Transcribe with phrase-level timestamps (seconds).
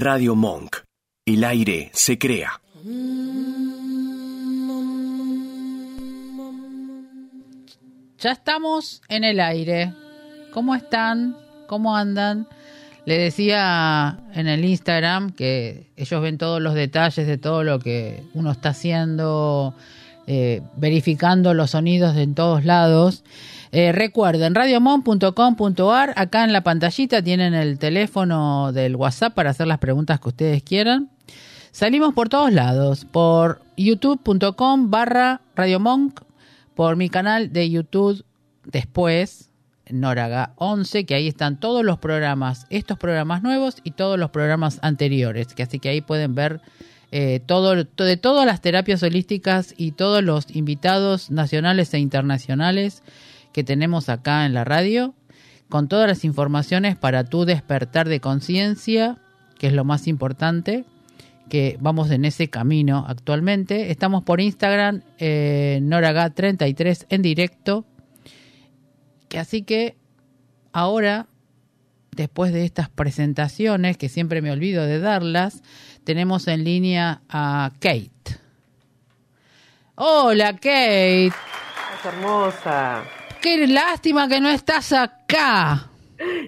[0.00, 0.76] Radio Monk.
[1.26, 2.58] El aire se crea.
[8.18, 9.92] Ya estamos en el aire.
[10.54, 11.36] ¿Cómo están?
[11.66, 12.48] ¿Cómo andan?
[13.04, 18.22] Le decía en el Instagram que ellos ven todos los detalles de todo lo que
[18.32, 19.74] uno está haciendo,
[20.26, 23.24] eh, verificando los sonidos en todos lados.
[23.72, 29.78] Eh, recuerden, radiomon.com.ar, acá en la pantallita tienen el teléfono del WhatsApp para hacer las
[29.78, 31.10] preguntas que ustedes quieran.
[31.70, 36.20] Salimos por todos lados, por youtube.com barra radiomonk,
[36.74, 38.24] por mi canal de YouTube
[38.64, 39.50] después,
[39.88, 44.78] Noraga 11, que ahí están todos los programas, estos programas nuevos y todos los programas
[44.82, 46.60] anteriores, que así que ahí pueden ver
[47.12, 53.02] eh, de todas las terapias holísticas y todos los invitados nacionales e internacionales
[53.52, 55.14] que tenemos acá en la radio,
[55.68, 59.18] con todas las informaciones para tu despertar de conciencia,
[59.58, 60.84] que es lo más importante,
[61.50, 63.90] que vamos en ese camino actualmente.
[63.90, 67.84] Estamos por Instagram, eh, Noraga33 en directo.
[69.28, 69.96] Que así que
[70.72, 71.26] ahora,
[72.12, 75.62] después de estas presentaciones, que siempre me olvido de darlas,
[76.10, 78.10] tenemos en línea a Kate.
[79.94, 81.26] Hola, Kate.
[81.28, 83.04] Es hermosa.
[83.40, 85.86] Qué lástima que no estás acá.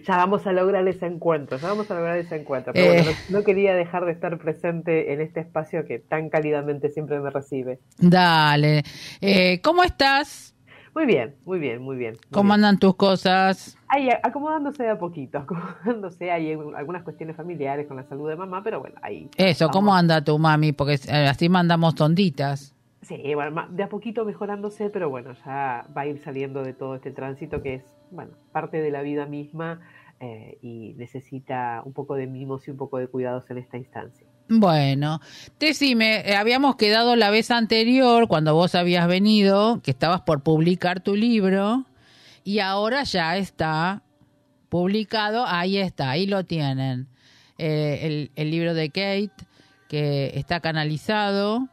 [0.04, 2.72] Ya vamos a lograr ese encuentro, ya vamos a lograr ese encuentro.
[2.72, 3.16] Pero bueno, Eh.
[3.30, 7.30] no, no quería dejar de estar presente en este espacio que tan cálidamente siempre me
[7.30, 7.78] recibe.
[7.98, 8.82] Dale.
[9.20, 10.51] Eh, ¿Cómo estás?
[10.94, 12.14] Muy bien, muy bien, muy bien.
[12.14, 12.64] muy ¿Cómo bien.
[12.64, 13.78] andan tus cosas?
[13.88, 16.30] Ahí, acomodándose de a poquito, acomodándose.
[16.30, 19.28] Hay algunas cuestiones familiares con la salud de mamá, pero bueno, ahí.
[19.36, 20.00] Eso, ¿cómo vamos.
[20.00, 20.72] anda tu mami?
[20.72, 22.74] Porque eh, así mandamos tonditas.
[23.02, 26.94] Sí, bueno, de a poquito mejorándose, pero bueno, ya va a ir saliendo de todo
[26.94, 29.80] este tránsito que es, bueno, parte de la vida misma
[30.20, 34.26] eh, y necesita un poco de mimos y un poco de cuidados en esta instancia.
[34.60, 35.20] Bueno,
[35.58, 41.00] decime, eh, habíamos quedado la vez anterior, cuando vos habías venido, que estabas por publicar
[41.00, 41.86] tu libro,
[42.44, 44.02] y ahora ya está
[44.68, 47.08] publicado, ahí está, ahí lo tienen.
[47.56, 49.46] Eh, el, el libro de Kate,
[49.88, 51.68] que está canalizado.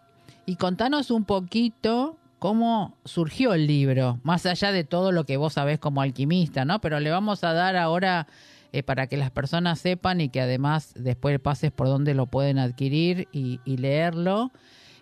[0.45, 5.53] Y contanos un poquito cómo surgió el libro, más allá de todo lo que vos
[5.53, 6.79] sabés como alquimista, ¿no?
[6.79, 8.27] Pero le vamos a dar ahora
[8.71, 12.59] eh, para que las personas sepan y que además después pases por donde lo pueden
[12.59, 14.51] adquirir y, y leerlo.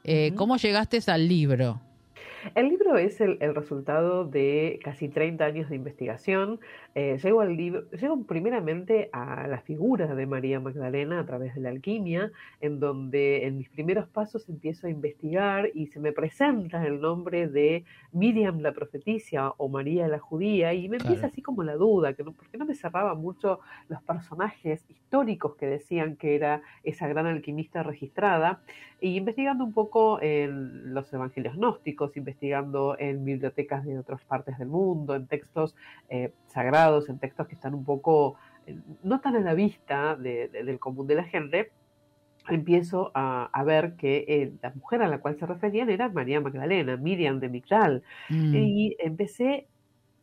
[0.03, 0.31] Eh.
[0.35, 1.81] ¿Cómo llegaste al libro?
[2.55, 6.59] El libro es el, el resultado de casi 30 años de investigación.
[6.99, 11.61] Eh, llego, al libro, llego primeramente a la figura de María Magdalena a través de
[11.61, 16.83] la alquimia, en donde en mis primeros pasos empiezo a investigar y se me presenta
[16.83, 21.11] el nombre de Miriam la profetisa o María la judía y me Claro.
[21.13, 23.59] empieza así como la duda, que no, porque no me cerraba mucho
[23.89, 28.61] los personajes históricos que decían que era esa gran alquimista registrada.
[28.99, 34.69] Y investigando un poco en los evangelios gnósticos, investigando en bibliotecas de otras partes del
[34.69, 35.75] mundo, en textos
[36.09, 40.47] eh, sagrados, en textos que están un poco, eh, no tan a la vista de-
[40.49, 41.71] de- del común de la gente,
[42.49, 46.39] empiezo a, a ver que eh, la mujer a la cual se referían era María
[46.41, 48.03] Magdalena, Miriam de Migdal.
[48.29, 49.67] Mm, Y empecé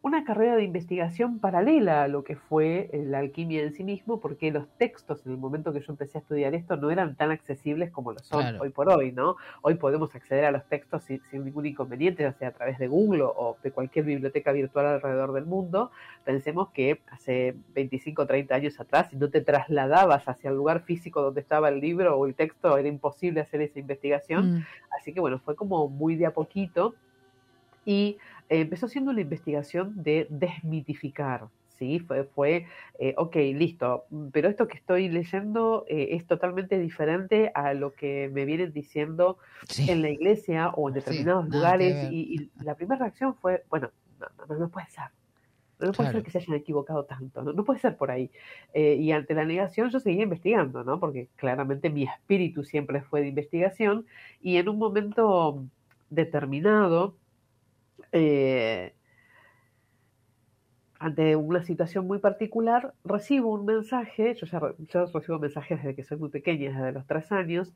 [0.04, 4.20] una carrera de investigación paralela a lo que fue eh, la alquimia en sí mismo,
[4.20, 7.30] porque los textos en el momento que yo empecé a estudiar esto no eran tan
[7.30, 8.58] accesibles como lo son Claro.
[8.60, 9.36] hoy por hoy, ¿no?
[9.62, 12.86] Hoy podemos acceder a los textos sin, sin ningún inconveniente, ya sea a través de
[12.86, 15.90] Google o de cualquier biblioteca virtual alrededor del mundo.
[16.22, 20.82] Pensemos que hace 25 o 30 años atrás, si no te trasladabas hacia el lugar
[20.82, 24.56] físico donde estaba el libro o el texto, era imposible hacer esa investigación.
[24.56, 24.66] mm,
[25.00, 26.94] Así que bueno, fue como muy de a poquito
[27.86, 28.16] y
[28.48, 31.48] eh, empezó siendo una investigación de desmitificar.
[31.68, 32.66] Sí, fue, fue
[33.00, 38.30] eh, ok, listo, pero esto que estoy leyendo eh, es totalmente diferente a lo que
[38.32, 39.38] me vienen diciendo
[39.68, 39.90] sí.
[39.90, 42.02] en la iglesia o en Sí, determinados que lugares.
[42.02, 43.90] Y, y la primera reacción fue, bueno,
[44.20, 45.04] no, no, no puede ser.
[45.80, 46.12] No puede Claro.
[46.12, 48.30] ser que se hayan equivocado tanto, no, no puede ser por ahí.
[48.72, 51.00] Eh, y ante la negación yo seguía investigando, ¿no?
[51.00, 54.06] Porque claramente mi espíritu siempre fue de investigación
[54.40, 55.64] y en un momento
[56.10, 57.18] determinado,
[58.14, 58.94] eh,
[60.98, 66.04] ante una situación muy particular, recibo un mensaje, yo ya yo recibo mensajes desde que
[66.04, 67.74] soy muy pequeña, desde los tres años,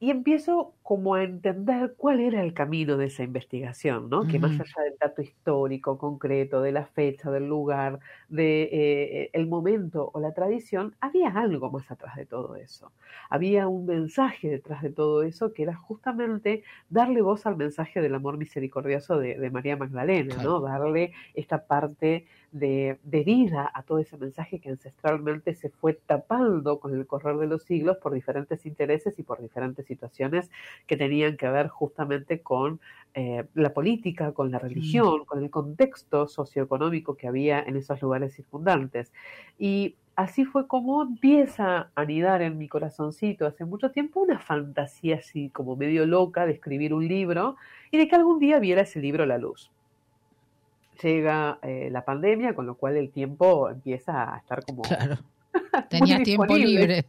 [0.00, 4.26] y empiezo como a entender cuál era el camino de esa investigación, ¿no?
[4.26, 9.46] Que más allá del dato histórico concreto, de la fecha, del lugar, de eh, el
[9.46, 12.92] momento o la tradición, había algo más atrás de todo eso.
[13.30, 18.14] Había un mensaje detrás de todo eso que era justamente darle voz al mensaje del
[18.14, 20.42] amor misericordioso de, de María Magdalena, Claro.
[20.42, 20.60] ¿no?
[20.60, 26.94] Darle esta parte de, vida a todo ese mensaje que ancestralmente se fue tapando con
[26.94, 30.50] el correr de los siglos por diferentes intereses y por diferentes situaciones
[30.86, 32.80] que tenían que ver justamente con
[33.14, 38.34] eh, la política, con la religión, con el contexto socioeconómico que había en esos lugares
[38.34, 39.12] circundantes.
[39.58, 45.16] Y así fue como empieza a anidar en mi corazoncito hace mucho tiempo una fantasía
[45.16, 47.56] así como medio loca de escribir un libro
[47.90, 49.72] y de que algún día viera ese libro a la luz.
[51.02, 54.82] Llega eh, la pandemia, con lo cual el tiempo empieza a estar como...
[54.82, 55.18] Claro.
[55.90, 57.04] Tenía tiempo libre.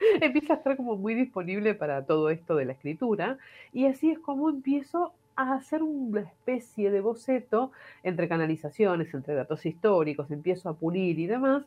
[0.20, 3.38] empieza a estar como muy disponible para todo esto de la escritura
[3.72, 7.72] y así es como empiezo a hacer una especie de boceto
[8.02, 11.64] entre canalizaciones, entre datos históricos, empiezo a pulir y demás,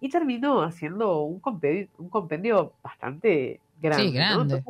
[0.00, 4.10] y termino haciendo un compendio, un compendio bastante grande.
[4.12, 4.64] grande.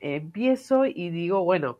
[0.00, 1.78] empiezo y digo, bueno,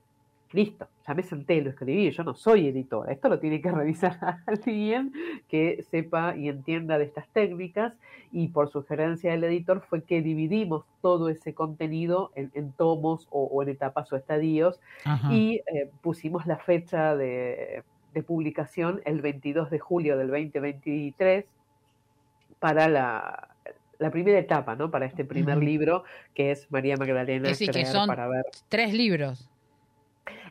[0.52, 4.18] listo, ya me senté, lo escribí, yo no soy editora, esto lo tiene que revisar
[4.46, 5.12] alguien
[5.48, 7.94] que sepa y entienda de estas técnicas
[8.30, 13.68] y por sugerencia del editor fue que dividimos todo ese contenido en, tomos o, en
[13.68, 14.80] etapas o estadios
[15.30, 17.82] y eh, pusimos la fecha de,
[18.26, 21.46] publicación el 22 de julio del 2023
[22.58, 23.48] para la,
[24.10, 24.90] primera etapa, ¿no?
[24.90, 26.04] Para este primer libro
[26.34, 27.48] que es María Magdalena.
[27.48, 28.44] Es decir, que son para ver.
[28.68, 29.48] tres libros.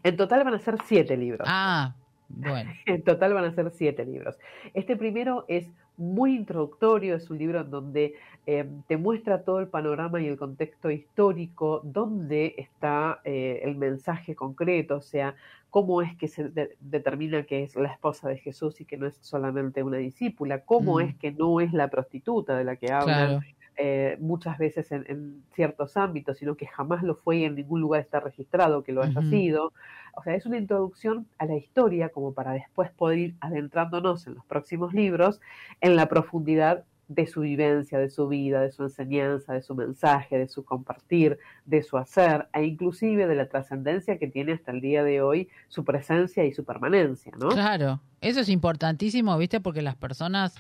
[0.04, 1.48] En total van a ser siete libros.
[1.50, 1.96] Ah,
[2.30, 2.72] bueno.
[2.86, 4.38] En total van a ser siete libros.
[4.74, 5.68] Este primero es
[5.98, 8.16] muy introductorio, es un libro en donde
[8.48, 14.36] eh, te muestra todo el panorama y el contexto histórico, dónde está eh, el mensaje
[14.36, 15.36] concreto, o sea,
[15.70, 19.18] cómo es que se determina que es la esposa de Jesús y que no es
[19.22, 21.02] solamente una discípula, cómo mm.
[21.02, 23.42] es que no es la prostituta de la que habla.
[23.84, 28.02] Eh, muchas veces en, ciertos ámbitos, sino que jamás lo fue y en ningún lugar
[28.02, 29.74] está registrado que lo haya sido.
[30.14, 34.36] O sea, es una introducción a la historia como para después poder ir adentrándonos en
[34.36, 35.42] los próximos libros
[35.80, 40.38] en la profundidad de su vivencia, de su vida, de su enseñanza, de su mensaje,
[40.38, 44.82] de su compartir, de su hacer, e inclusive de la trascendencia que tiene hasta el
[44.82, 47.50] día de hoy su presencia y su permanencia, ¿no?
[47.50, 49.60] Claro, eso es importantísimo, ¿viste?
[49.60, 50.54] Porque las personas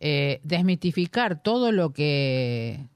[0.00, 2.88] eh, desmitificar todo lo que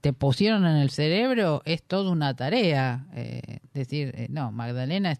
[0.00, 3.06] te pusieron en el cerebro es toda una tarea.
[3.14, 5.18] Eh, decir, eh, no, Magdalena,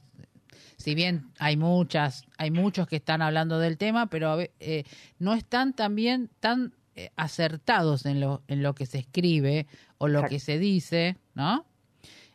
[0.76, 4.84] si bien hay muchas, hay muchos que están hablando del tema, pero eh,
[5.18, 6.74] no están también tan
[7.16, 11.64] acertados en lo, en lo que se escribe o lo que se dice, ¿no?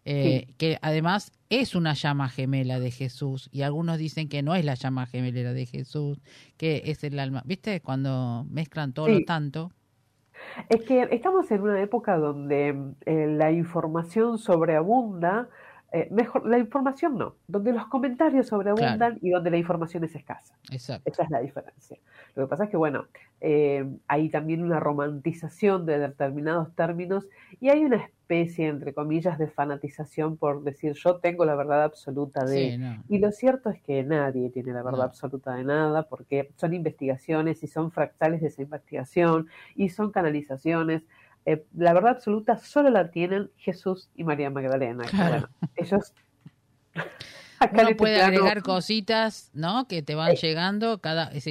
[0.08, 4.64] Eh, que además es una llama gemela de Jesús y algunos dicen que no es
[4.64, 6.22] la llama gemela de Jesús,
[6.58, 7.42] que es el alma.
[7.44, 7.82] ¿Viste?
[7.82, 9.72] Cuando mezclan todo lo tanto.
[10.70, 12.76] Es que estamos en una época donde
[13.06, 15.50] eh, la información sobreabunda,
[15.96, 20.54] eh, mejor, la información no, donde los comentarios sobreabundan y donde la información es escasa.
[20.70, 21.10] Exacto.
[21.10, 21.98] Esa es la diferencia.
[22.36, 23.06] Lo que pasa es que, bueno,
[24.08, 27.30] hay también una romantización de determinados términos
[27.62, 32.44] y hay una especie, entre comillas, de fanatización por decir yo tengo la verdad absoluta
[32.44, 33.00] de...
[33.08, 37.64] Y lo cierto es que nadie tiene la verdad absoluta de nada porque son investigaciones
[37.64, 41.04] y son fractales de esa investigación y son canalizaciones.
[41.46, 45.06] Eh, la verdad absoluta solo la tienen Jesús y María Magdalena.
[45.76, 46.14] ellos...
[47.72, 49.88] Uno este puede agregar cositas, ¿no?
[49.88, 50.36] Que te van eh.
[50.36, 51.32] llegando cada...
[51.32, 51.48] Es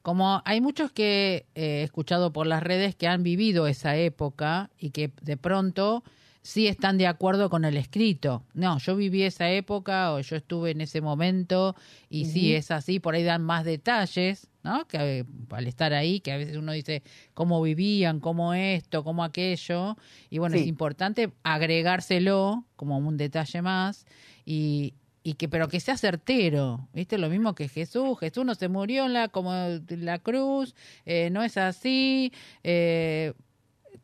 [0.00, 4.90] como hay muchos que he escuchado por las redes que han vivido esa época y
[4.90, 6.02] que de pronto
[6.42, 8.44] sí están de acuerdo con el escrito.
[8.52, 11.76] No, yo viví esa época o yo estuve en ese momento
[12.10, 14.86] y sí es así, por ahí dan más detalles, ¿no?
[14.86, 19.24] Que eh, al estar ahí, que a veces uno dice cómo vivían, cómo esto, cómo
[19.24, 19.96] aquello,
[20.30, 24.04] y bueno, es importante agregárselo como un detalle más
[24.44, 28.68] y, y que pero que sea certero viste lo mismo que Jesús Jesús no se
[28.68, 29.52] murió en la como
[29.88, 30.74] la cruz
[31.06, 32.32] eh, no es así
[32.64, 33.32] eh,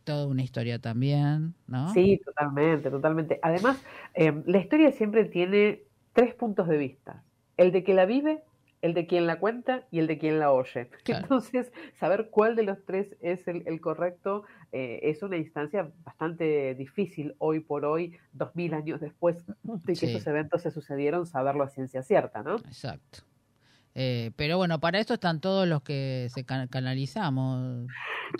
[0.08, 3.82] toda una historia también no sí totalmente totalmente además
[4.14, 7.22] eh, la historia siempre tiene tres puntos de vista
[7.56, 8.42] el de que la vive
[8.82, 10.88] el de quien la cuenta y el de quien la oye.
[11.06, 17.34] Entonces, saber cuál de los tres es el, correcto eh, es una instancia bastante difícil
[17.38, 21.68] hoy por hoy, dos mil años después de que esos eventos se sucedieron, saberlo a
[21.68, 22.56] ciencia cierta, ¿no?
[22.56, 23.20] Exacto.
[23.94, 27.88] Eh, pero bueno, para esto están todos los que se canalizamos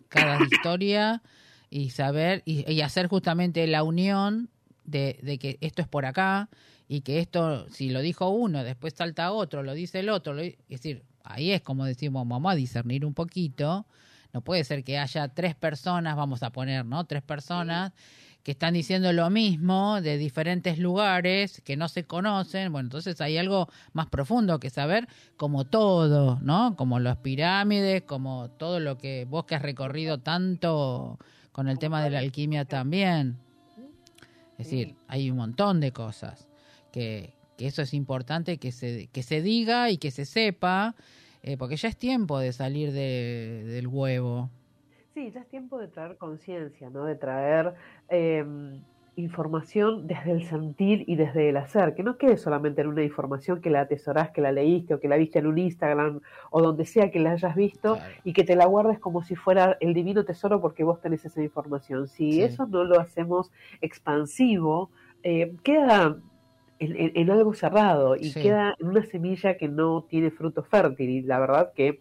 [0.09, 1.23] cada historia
[1.71, 4.51] y saber y, hacer justamente la unión
[4.85, 6.49] de, que esto es por acá
[6.89, 10.57] y que esto, si lo dijo uno, después salta otro, lo dice el otro, es
[10.69, 13.87] decir, ahí es como decimos, vamos a discernir un poquito,
[14.33, 17.05] no puede ser que haya tres personas, vamos a poner, ¿no?
[17.05, 17.93] Tres personas
[18.43, 22.73] que están diciendo lo mismo de diferentes lugares que no se conocen.
[22.73, 25.07] Bueno, entonces hay algo más profundo que saber,
[25.37, 26.75] como todo, ¿no?
[26.77, 31.19] Como las pirámides, como todo lo que vos que has recorrido tanto
[31.59, 33.37] con el tema de la alquimia también.
[34.59, 36.49] Es decir, hay un montón de cosas
[36.93, 40.95] que, que eso es importante que se, que se diga y que se sepa,
[41.43, 44.51] eh, porque ya es tiempo de salir de, del huevo.
[45.15, 47.05] Sí, ya es tiempo de traer conciencia, ¿no?
[47.05, 47.75] De traer
[48.09, 48.81] em,
[49.19, 53.61] información desde el sentir y desde el hacer, que no quede solamente en una información
[53.61, 56.21] que la atesorás, que la leíste o que la viste en un Instagram
[56.51, 59.77] o donde sea que la hayas visto y que te la guardes como si fuera
[59.81, 62.07] el divino tesoro porque vos tenés esa información.
[62.07, 64.91] Si eso no lo hacemos expansivo,
[65.25, 66.17] eh, queda
[66.79, 71.11] en, algo cerrado y queda en una semilla que no tiene fruto fértil.
[71.11, 72.01] Y la verdad que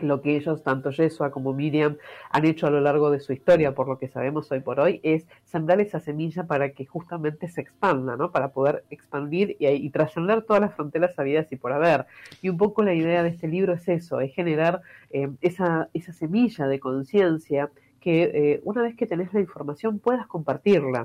[0.00, 1.96] lo que ellos, tanto Yeshua como Miriam,
[2.30, 5.00] han hecho a lo largo de su historia, por lo que sabemos hoy por hoy,
[5.02, 8.30] es sembrar esa semilla para que justamente se expanda, ¿no?
[8.30, 12.06] Para poder expandir y, trascender todas las fronteras habidas y por haber.
[12.42, 16.12] Y un poco la idea de este libro es eso, es generar eh, esa, esa
[16.12, 21.04] semilla de conciencia que eh, una vez que tenés la información puedas compartirla.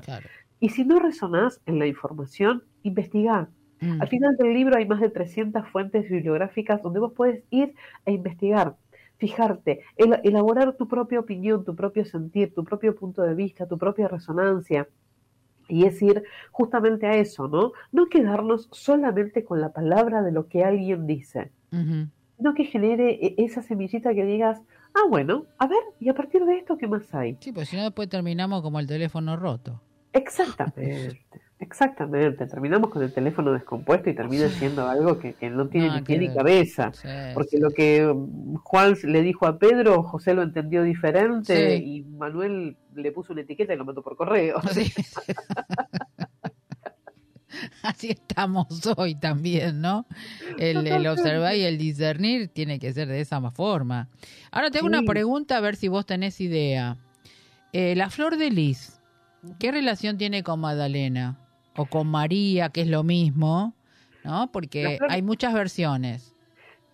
[0.60, 3.48] Y si no resonás en la información, investigar.
[3.80, 4.00] Mm.
[4.00, 7.74] Al final del libro hay más de 300 fuentes bibliográficas donde vos puedes ir
[8.06, 8.76] a investigar,
[9.24, 14.06] fijarte, elaborar tu propia opinión, tu propio sentir, tu propio punto de vista, tu propia
[14.06, 14.86] resonancia.
[15.66, 17.72] Y es ir justamente a eso, ¿no?
[17.90, 23.34] No quedarnos solamente con la palabra de lo que alguien dice, sino que genere e,
[23.38, 24.60] esa semillita que digas,
[24.92, 27.38] ah, bueno, a ver, y a partir de esto, ¿qué más hay?
[27.40, 29.80] Sí, pues si no después terminamos como el teléfono roto.
[30.12, 31.24] Exactamente.
[31.64, 36.18] Exactamente, terminamos con el teléfono descompuesto y termina siendo algo que, no tiene ni pie
[36.18, 36.92] ni cabeza.
[37.32, 38.14] porque lo que
[38.62, 43.72] Juan le dijo a Pedro, José lo entendió diferente y Manuel le puso una etiqueta
[43.72, 44.60] y lo mandó por correo.
[47.82, 48.66] Así estamos
[48.98, 50.06] hoy también, ¿no?
[50.58, 54.10] El, observar y el discernir tiene que ser de esa forma.
[54.50, 56.98] Ahora tengo una pregunta, a ver si vos tenés idea.
[57.72, 59.00] Eh, la flor de lis,
[59.58, 61.38] ¿qué relación tiene con Magdalena?
[61.76, 63.74] O con María, que es lo mismo,
[64.24, 64.50] ¿no?
[64.52, 66.34] Porque hay muchas versiones.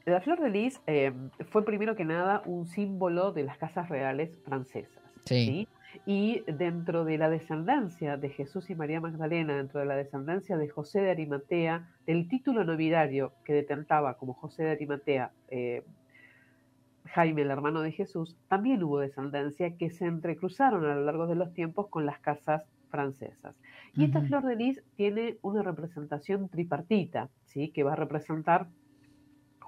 [0.06, 1.12] La flor de lis eh,
[1.50, 5.02] fue primero que nada un símbolo de las casas reales francesas.
[5.24, 5.68] Sí.
[6.06, 10.68] Y dentro de la descendencia de Jesús y María Magdalena, dentro de la descendencia de
[10.68, 15.82] José de Arimatea, del título nobiliario que detentaba como José de Arimatea eh,
[17.06, 21.34] Jaime, el hermano de Jesús, también hubo descendencia que se entrecruzaron a lo largo de
[21.34, 23.54] los tiempos con las casas francesas.
[23.96, 27.70] Y esta flor de lis tiene una representación tripartita, ¿sí?
[27.70, 28.68] que va a representar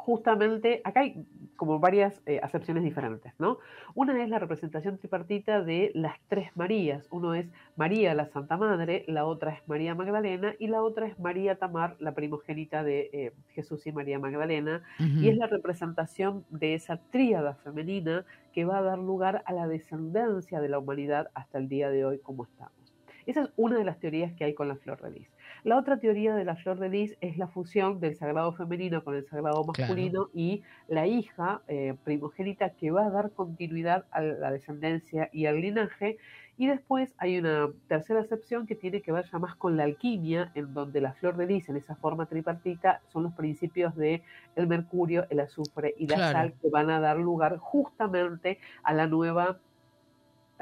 [0.03, 1.25] justamente, acá hay
[1.55, 3.59] como varias eh, acepciones diferentes, ¿no?
[3.95, 7.07] Una es la representación tripartita de las tres Marías.
[7.13, 11.21] Uno es María, la Santa Madre, la otra es María Magdalena y la otra es
[11.21, 14.83] María Tamar, la primogénita de eh, Jesús y María Magdalena.
[14.99, 19.69] Y es la representación de esa tríada femenina que va a dar lugar a la
[19.69, 22.82] descendencia de la humanidad hasta el día de hoy como estamos.
[23.27, 25.29] Esa es una de las teorías que hay con la flor de lis.
[25.65, 29.15] La otra teoría de la flor de lis es la fusión del sagrado femenino con
[29.15, 34.51] el sagrado masculino y la hija eh, primogénita que va a dar continuidad a la
[34.51, 36.19] descendencia y al linaje.
[36.59, 40.51] Y después hay una tercera acepción que tiene que ver ya más con la alquimia,
[40.55, 44.23] en donde la flor de lis, en esa forma tripartita, son los principios de
[44.55, 49.07] el mercurio, el azufre y la sal que van a dar lugar justamente a la
[49.07, 49.59] nueva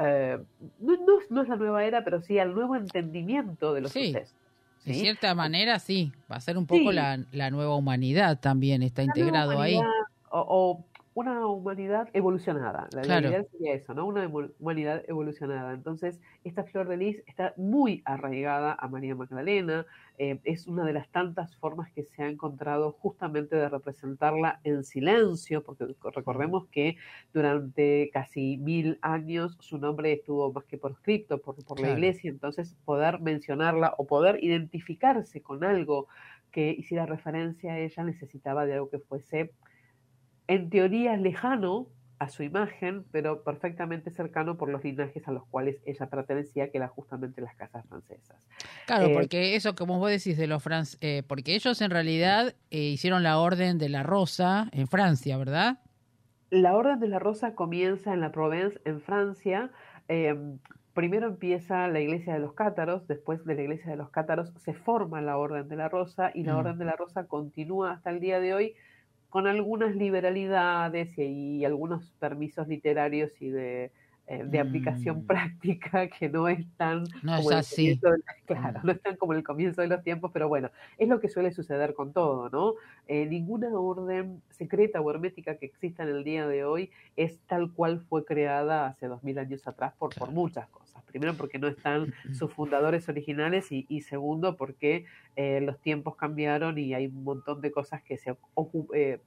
[0.01, 0.39] eh,
[0.79, 0.97] no,
[1.29, 4.09] no, es la nueva era, pero sí al nuevo entendimiento de los sí.
[4.09, 4.35] sucesos.
[4.85, 7.19] De cierta manera, sí, va a ser un poco la,
[7.51, 9.79] nueva humanidad también, está integrado ahí.
[10.31, 10.83] o,
[11.15, 12.89] una humanidad evolucionada.
[12.93, 14.07] La realidad sería eso, ¿no?
[14.07, 15.73] Una humanidad evolucionada.
[15.75, 19.87] Entonces, esta flor de lis está muy arraigada a María Magdalena.
[20.19, 24.85] Eh, es una de las tantas formas que se ha encontrado justamente de representarla en
[24.85, 26.97] silencio, porque recordemos que
[27.33, 32.31] durante casi mil años su nombre estuvo más que por escrito por, por la iglesia.
[32.31, 36.07] Entonces, poder mencionarla o poder identificarse con algo
[36.53, 39.53] que hiciera referencia a ella necesitaba de algo que fuese
[40.51, 41.87] en teoría lejano
[42.19, 46.79] a su imagen, pero perfectamente cercano por los linajes a los cuales ella pertenecía, que
[46.79, 48.37] eran justamente las casas francesas.
[48.85, 52.57] Claro, eh, porque eso, como vos decís, de los franceses, eh, porque ellos en realidad
[52.73, 55.79] eh, hicieron la Orden de la Rosa en Francia, ¿verdad?
[56.51, 59.71] La Orden de la Rosa comienza en la Provence, en Francia.
[60.95, 64.75] primero empieza la Iglesia de los Cátaros, después de la Iglesia de los Cátaros se
[64.75, 66.59] forma la Orden de la Rosa y la mm.
[66.59, 68.75] Orden de la Rosa continúa hasta el día de hoy
[69.31, 73.93] con algunas liberalidades y, algunos permisos literarios y de
[74.33, 75.27] eh, de aplicación Mm.
[75.27, 77.99] práctica que no es tan No es como el así.
[77.99, 78.87] comienzo de- claro, Mm.
[78.87, 81.51] no es tan como el comienzo de los tiempos, pero bueno, es lo que suele
[81.51, 82.75] suceder con todo, ¿no?
[83.09, 87.73] Eh, ninguna orden secreta o hermética que exista en el día de hoy es tal
[87.73, 91.03] cual fue creada hace dos mil años atrás por, por muchas cosas.
[91.07, 96.79] Primero porque no están sus fundadores originales y, y segundo porque eh, los tiempos cambiaron
[96.79, 99.19] y hay un montón de cosas que se, ocu- eh,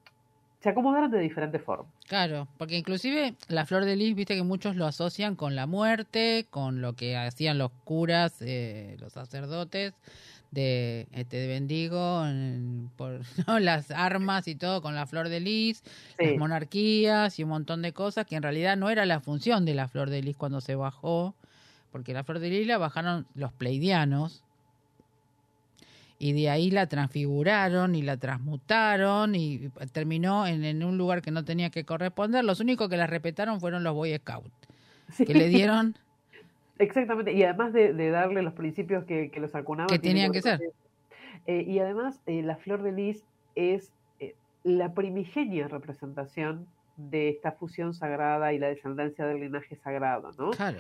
[0.64, 1.88] se acomodaron de diferentes formas.
[2.08, 6.48] Claro, porque inclusive la flor de lis, viste que muchos lo asocian con la muerte,
[6.50, 9.94] con lo que hacían los curas, eh, los sacerdotes
[10.52, 13.60] de este de Bendigo, en- por ¿no?
[13.60, 15.84] las armas y todo con la flor de lis,
[16.18, 16.26] Sí.
[16.28, 19.74] las monarquías y un montón de cosas que en realidad no era la función de
[19.74, 21.36] la flor de lis cuando se bajó,
[21.92, 24.43] porque la flor de lis la bajaron los pleidianos
[26.20, 31.32] y de ahí la transfiguraron y la transmutaron y terminó en, en un lugar que
[31.32, 32.46] no tenía que corresponder.
[32.46, 34.52] Los únicos que la respetaron fueron los Boy Scouts,
[35.10, 35.26] Sí.
[35.26, 35.96] que le dieron
[36.80, 39.88] Exactamente, y además de, de darle los principios que, que los acunaban.
[39.90, 40.60] Que tenían que ser.
[41.46, 43.24] Eh, y además, eh, la flor de lis
[43.56, 46.66] es eh, la primigenia representación
[46.98, 50.52] de esta fusión sagrada y la descendencia del linaje sagrado, ¿no?
[50.52, 50.80] Claro,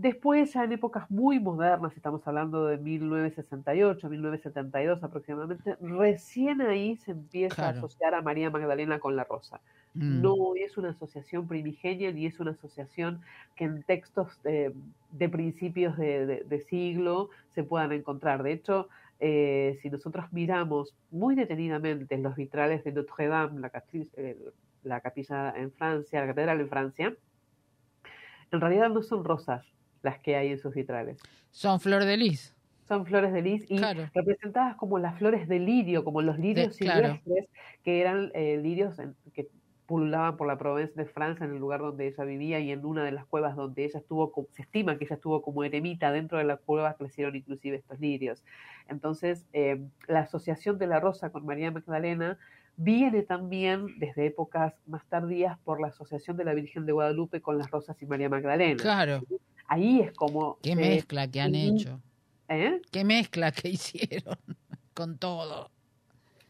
[0.00, 7.10] Después, ya en épocas muy modernas, estamos hablando de 1968, 1972 aproximadamente, recién ahí se
[7.10, 7.76] empieza Claro.
[7.76, 9.60] a asociar a María Magdalena con la rosa.
[9.92, 10.22] Mm.
[10.22, 13.20] No es una asociación primigenia ni es una asociación
[13.56, 14.72] que en textos eh,
[15.10, 18.42] de principios de, de- de siglo se puedan encontrar.
[18.42, 18.88] De hecho,
[19.18, 23.70] eh, si nosotros miramos muy detenidamente los vitrales de Notre Dame, la,
[24.16, 24.38] eh,
[24.82, 27.14] la capilla en Francia, la catedral en Francia,
[28.50, 29.66] en realidad no son rosas
[30.02, 31.18] las que hay en sus vitrales.
[31.50, 32.54] son flor de lis.
[32.86, 34.08] Son flores de lis y Claro.
[34.14, 37.14] representadas como las flores de lirio, como los lirios De- claro.
[37.22, 37.48] silvestres,
[37.84, 39.48] que eran eh, lirios en- que
[39.86, 43.04] pululaban por la Provence de Francia, en el lugar donde ella vivía y en una
[43.04, 46.44] de las cuevas donde ella estuvo, se estima que ella estuvo como eremita, dentro de
[46.44, 48.42] las cuevas crecieron inclusive estos lirios.
[48.88, 52.38] Entonces, eh, la asociación de la rosa con María Magdalena
[52.82, 57.58] viene también desde épocas más tardías por la asociación de la Virgen de Guadalupe con
[57.58, 58.82] las rosas y María Magdalena.
[58.82, 59.22] Claro,
[59.66, 60.58] Ahí es como...
[60.62, 62.00] qué mezcla que han hecho.
[62.48, 62.80] ¿eh?
[62.90, 64.36] Qué mezcla que hicieron
[64.94, 65.70] con todo.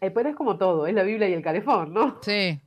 [0.00, 2.18] Eh, pero es como todo, es la Biblia y el calefón, ¿no?
[2.22, 2.60] Sí,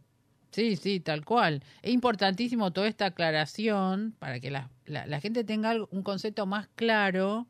[0.52, 1.64] sí, sí, tal cual.
[1.82, 6.68] Es importantísimo toda esta aclaración para que la, la- la gente tenga un concepto más
[6.76, 7.48] claro,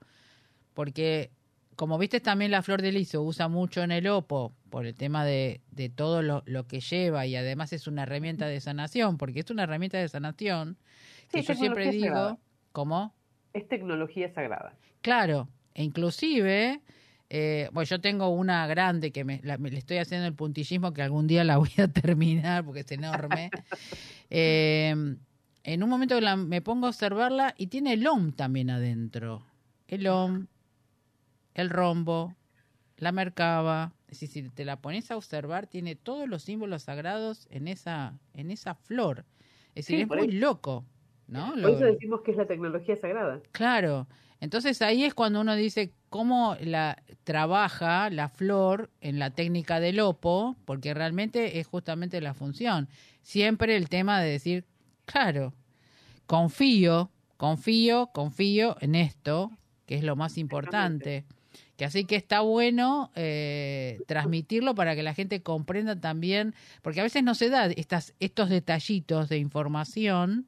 [0.76, 1.32] porque
[1.76, 4.96] como viste también la flor de lis se usa mucho en el opo por el
[4.96, 9.18] tema de, de todo lo, lo que lleva y además es una herramienta de sanación,
[9.18, 10.78] porque es una herramienta de sanación
[11.30, 12.38] que Sí, yo siempre digo, sagrada.
[12.72, 13.14] ¿cómo?
[13.54, 14.76] Es tecnología sagrada.
[15.02, 16.82] Claro, e inclusive,
[17.30, 20.94] eh, bueno, yo tengo una grande que me, la- me- le estoy haciendo el puntillismo
[20.94, 23.50] que algún día la voy a terminar porque es enorme.
[24.30, 24.96] Eh,
[25.66, 29.46] en un momento la- me pongo a observarla y tiene el OM también adentro.
[29.88, 30.48] El OM,
[31.54, 32.36] el rombo,
[32.98, 33.94] la mercaba.
[34.08, 38.20] Es decir, si te la pones a observar, tiene todos los símbolos sagrados en esa,
[38.34, 39.26] en esa flor.
[39.76, 40.38] Es decir, Sí, es muy eso.
[40.39, 40.86] loco.
[41.28, 41.50] ¿no?
[41.52, 43.42] Por Lo- eso decimos que es la tecnología sagrada.
[43.54, 44.08] Claro.
[44.42, 50.02] Entonces ahí es cuando uno dice cómo la trabaja la flor en la técnica del
[50.02, 52.89] opo, porque realmente es justamente la función.
[53.22, 54.66] Siempre el tema de decir,
[55.06, 55.54] claro,
[56.28, 59.52] confío, confío, confío en esto,
[59.86, 61.26] que es lo más importante.
[61.78, 67.04] Que así que está bueno eh, transmitirlo para que la gente comprenda también, porque a
[67.04, 70.48] veces no se da estas, estos detallitos de información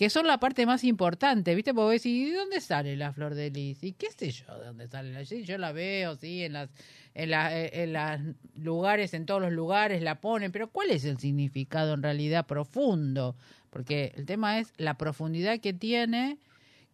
[0.00, 1.74] que son la parte más importante, ¿viste?
[1.74, 3.84] Porque vos decís, ¿de dónde sale la flor de lis?
[3.84, 6.70] ¿Y qué sé yo de dónde sale la Yo la veo, sí, en las
[7.12, 8.20] en las en las
[8.54, 13.36] lugares, en todos los lugares la ponen, pero ¿cuál es el significado en realidad profundo?
[13.68, 16.38] Porque el tema es la profundidad que tiene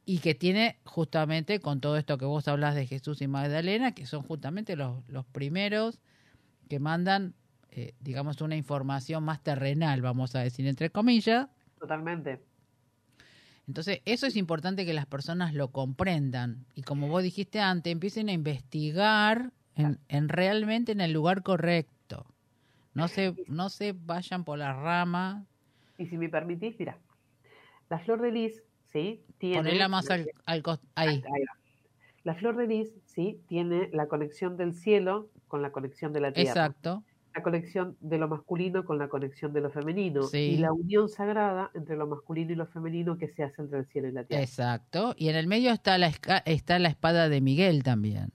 [0.06, 4.06] y que tiene justamente con todo esto que vos hablas de Jesús y Magdalena, que
[4.06, 6.00] son justamente los, los primeros
[6.68, 7.34] que mandan,
[7.70, 12.46] eh, digamos, una información más terrenal, vamos a decir, entre comillas, Totalmente.
[13.66, 18.28] entonces, eso es importante que las personas lo comprendan y como vos dijiste antes, empiecen
[18.28, 22.26] a investigar en, en realmente en el lugar correcto.
[22.94, 25.46] No se, no se vayan por la rama,
[25.98, 27.02] Y si me permitís, mira,
[27.90, 28.64] la flor de lis,
[28.96, 29.22] ¿sí?
[29.38, 29.56] Tiene...
[29.58, 30.62] ponerla más al, al
[30.94, 31.22] ahí.
[32.24, 36.32] La flor de lis, sí, tiene la conexión del cielo con la conexión de la
[36.32, 36.50] tierra.
[36.50, 37.04] Exacto.
[37.34, 40.22] La conexión de lo masculino con la conexión de lo femenino.
[40.22, 40.38] Sí.
[40.38, 43.86] Y la unión sagrada entre lo masculino y lo femenino que se hace entre el
[43.86, 44.42] cielo y la tierra.
[44.42, 45.14] Exacto.
[45.18, 46.10] Y en el medio está la,
[46.46, 48.30] está la espada de Miguel también.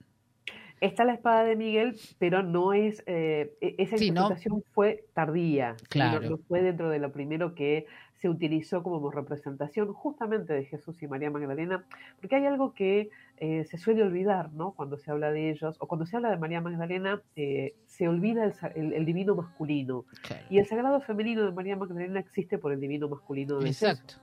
[0.80, 3.02] Está la espada de Miguel, pero no es.
[3.06, 4.22] eh, e- esa Sí, ¿no?
[4.22, 5.76] interpretación fue tardía.
[5.88, 6.20] Claro.
[6.22, 7.86] No, no fue dentro de lo primero que
[8.22, 11.84] se utilizó como representación justamente de Jesús y María Magdalena,
[12.20, 14.74] porque hay algo que eh, se suele olvidar, ¿no?
[14.74, 18.52] Cuando se habla de ellos, o cuando se habla de María Magdalena, eh, se olvida
[18.76, 20.04] el, divino masculino.
[20.48, 24.14] Y el sagrado femenino de María Magdalena existe por el divino masculino de Exacto.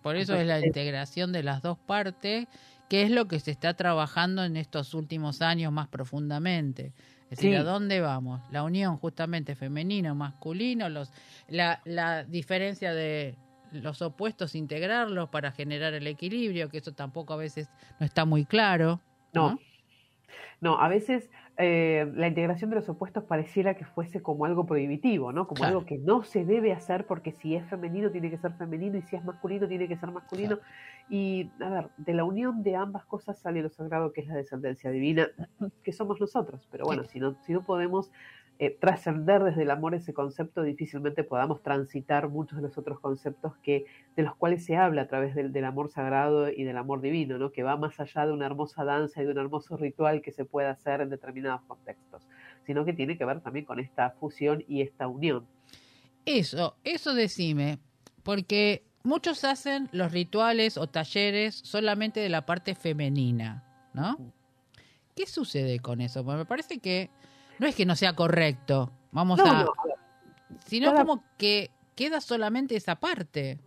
[0.00, 2.46] Por eso es la integración de las dos partes,
[2.88, 6.94] que es lo que se está trabajando en estos últimos años más profundamente.
[7.30, 8.40] Es decir, ¿a dónde vamos?
[8.50, 11.12] La unión justamente femenino-masculino, los,
[11.48, 13.36] la, la diferencia de
[13.72, 17.68] los opuestos, integrarlos para generar el equilibrio, que eso tampoco a veces
[18.00, 19.00] no está muy claro.
[19.34, 19.58] No,
[20.60, 21.30] no, a veces
[21.60, 25.48] eh, la integración de los opuestos pareciera que fuese como algo prohibitivo, ¿no?
[25.48, 28.96] Como algo que no se debe hacer porque si es femenino tiene que ser femenino
[28.96, 30.60] y si es masculino tiene que ser masculino.
[31.10, 34.36] Y, a ver, de la unión de ambas cosas sale lo sagrado que es la
[34.36, 35.28] descendencia divina,
[35.82, 36.68] que somos nosotros.
[36.70, 38.12] Pero bueno, si, no, si no podemos
[38.60, 43.52] eh, trascender desde el amor ese concepto, difícilmente podamos transitar muchos de los otros conceptos
[43.62, 43.84] que,
[44.16, 47.38] de los cuales se habla a través del, del, amor sagrado y del amor divino,
[47.38, 47.52] ¿no?
[47.52, 50.44] que va más allá de una hermosa danza y de un hermoso ritual que se
[50.44, 52.26] puede hacer en determinados contextos,
[52.66, 55.46] sino que tiene que ver también con esta fusión y esta unión.
[56.26, 57.78] Eso, eso decime,
[58.24, 63.62] porque muchos hacen los rituales o talleres solamente de la parte femenina,
[63.94, 64.18] ¿no?
[65.14, 66.24] ¿Qué sucede con eso?
[66.24, 67.10] Pues me parece que
[67.58, 69.66] no es que no sea correcto, vamos a...
[70.66, 73.58] Sino como que queda solamente esa parte.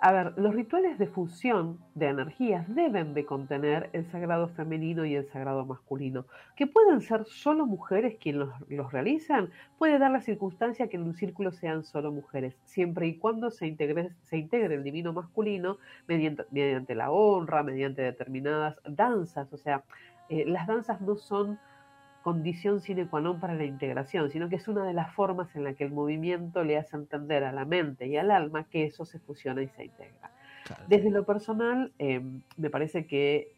[0.00, 5.16] A ver, los rituales de fusión de energías deben de contener el sagrado femenino y
[5.16, 9.50] el sagrado masculino, que pueden ser solo mujeres quienes los, realizan.
[9.76, 13.66] Puede dar la circunstancia que en un círculo sean solo mujeres, siempre y cuando se
[13.66, 19.52] integre, se integre el divino masculino mediante, mediante la honra, mediante determinadas danzas.
[19.52, 19.82] O sea,
[20.28, 21.58] eh, las danzas no son
[22.22, 25.64] condición sine qua non para la integración, sino que es una de las formas en
[25.64, 29.04] la que el movimiento le hace entender a la mente y al alma que eso
[29.04, 30.30] se fusiona y se integra.
[30.86, 33.52] Desde lo personal, em, me parece que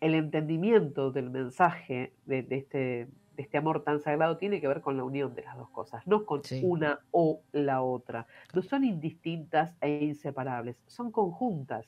[0.00, 4.96] el entendimiento del mensaje de, este, de, este, amor tan sagrado tiene que ver con
[4.96, 8.26] la unión de las dos cosas, no con una o la otra.
[8.52, 11.86] No son indistintas e inseparables, son conjuntas.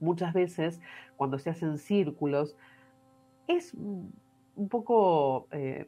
[0.00, 0.80] Muchas veces,
[1.16, 2.56] cuando se hacen círculos,
[3.46, 3.74] es
[4.56, 5.86] un poco, eh,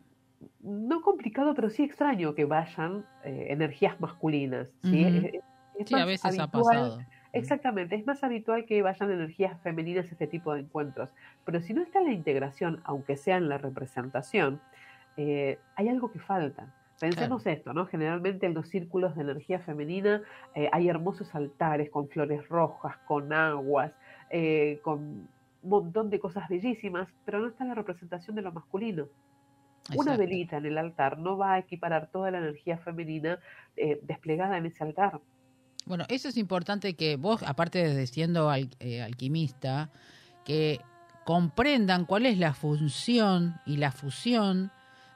[0.60, 4.72] no complicado, pero sí extraño que vayan eh, energías masculinas.
[4.82, 5.40] ¿sí?
[5.92, 6.98] a veces ha pasado.
[7.32, 11.10] Exactamente, es más habitual que vayan energías femeninas este tipo de encuentros.
[11.44, 14.60] Pero si no está la integración, aunque sea en la representación,
[15.16, 16.72] eh, hay algo que falta.
[17.00, 17.86] Pensemos esto, ¿no?
[17.86, 20.22] Generalmente en los círculos de energía femenina
[20.70, 23.92] hay hermosos altares con flores rojas, con aguas,
[24.82, 25.28] con
[25.64, 29.06] montón de cosas bellísimas, pero no está la representación de lo masculino.
[29.94, 33.38] Una velita en el altar no va a equiparar toda la energía femenina
[33.76, 35.20] eh, desplegada en ese altar.
[35.84, 39.90] Bueno, eso es importante que vos, aparte de siendo eh, alquimista,
[40.44, 40.80] que
[41.24, 44.70] comprendan cuál es la función y la fusión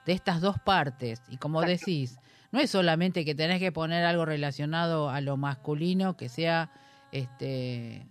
[0.05, 1.23] de estas dos partes.
[1.29, 2.19] Y como decís,
[2.53, 6.71] no es solamente que tenés que poner algo relacionado a lo masculino que sea
[7.13, 8.07] este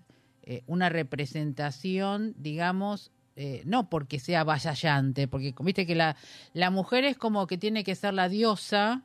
[0.50, 6.16] eh, una representación, digamos, eh, no porque sea vallallante, porque viste que la,
[6.54, 9.04] la mujer es como que tiene que ser la diosa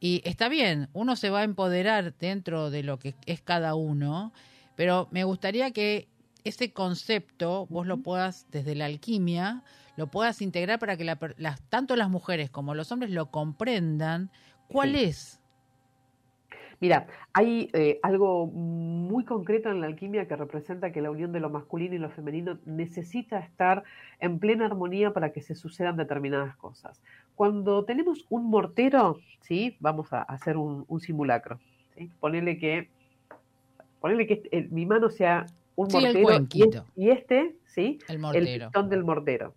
[0.00, 4.32] y está bien, uno se va a empoderar dentro de lo que es cada uno,
[4.74, 6.08] pero me gustaría que
[6.42, 9.64] ese concepto vos lo puedas, desde la alquimia,
[9.98, 14.30] lo puedas integrar para que las, tanto las mujeres como los hombres lo comprendan.
[14.68, 15.41] ¿Cuál es
[16.82, 21.38] Mira, hay eh, algo muy concreto en la alquimia que representa que la unión de
[21.38, 23.84] lo masculino y lo femenino necesita estar
[24.18, 27.00] en plena armonía para que se sucedan determinadas cosas.
[27.36, 29.76] Cuando tenemos un mortero, ¿sí?
[29.78, 31.60] vamos a hacer un, simulacro.
[31.96, 32.10] ¿sí?
[32.18, 32.90] Ponerle que,
[34.00, 36.48] ponerle que mi mano sea un mortero
[36.96, 38.00] y, este, ¿sí?
[38.08, 38.44] El, mortero.
[38.44, 39.54] el pistón del mortero.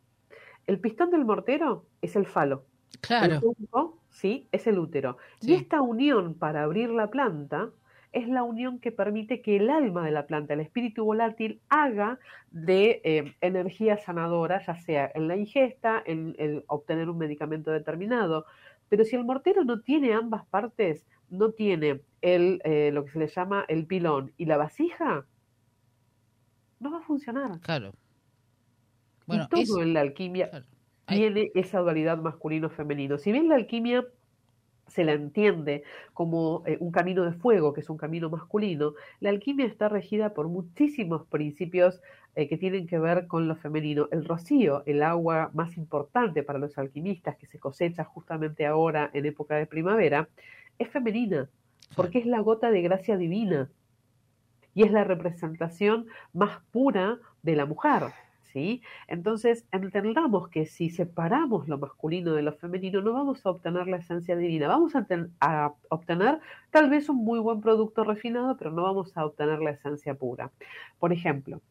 [0.68, 2.66] El pistón del mortero es el falo.
[3.02, 3.42] Claro.
[4.16, 4.48] ¿Sí?
[4.54, 5.18] Es el útero.
[5.42, 7.70] Y esta unión para abrir la planta
[8.14, 12.18] es la unión que permite que el alma de la planta, el espíritu volátil, haga
[12.50, 18.46] de eh, energía sanadora, ya sea en la ingesta, en, el obtener un medicamento determinado.
[18.88, 23.20] Pero si el mortero no tiene ambas partes, no tiene el, eh, lo que se
[23.20, 25.26] le llama el pilón y la vasija,
[26.80, 27.60] no va a funcionar.
[27.60, 27.92] Claro.
[29.26, 30.66] Bueno, y todo en la alquimia
[31.06, 33.18] tiene esa dualidad masculino-femenino.
[33.18, 34.06] Si bien la alquimia
[34.88, 39.30] se la entiende como eh, un camino de fuego, que es un camino masculino, la
[39.30, 42.02] alquimia está regida por muchísimos principios
[42.36, 44.08] eh, que tienen que ver con lo femenino.
[44.12, 49.26] El rocío, el agua más importante para los alquimistas que se cosecha justamente ahora en
[49.26, 50.30] época de primavera,
[50.78, 51.50] es femenina.
[51.96, 53.70] porque es la gota de gracia divina
[54.74, 58.04] y es la representación más pura de la mujer.
[58.56, 58.82] ¿Sí?
[59.10, 63.98] Entonces, entendamos que si separamos lo masculino de lo femenino, no vamos a obtener la
[63.98, 64.70] esencia divina.
[64.70, 65.06] Vamos a,
[65.42, 66.40] a, obtener
[66.72, 70.54] tal vez un muy buen producto refinado, pero no vamos a obtener la esencia pura.
[71.00, 71.62] Por ejemplo,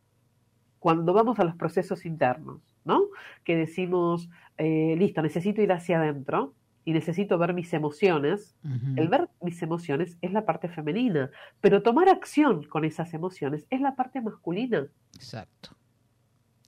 [0.79, 3.05] cuando vamos a los procesos internos, ¿no?
[3.45, 6.53] Que decimos, eh, listo, necesito ir hacia adentro
[6.85, 8.55] y necesito ver mis emociones.
[8.97, 11.31] El ver mis emociones es la parte femenina,
[11.63, 14.87] pero tomar acción con esas emociones es la parte masculina.
[15.15, 15.71] Exacto.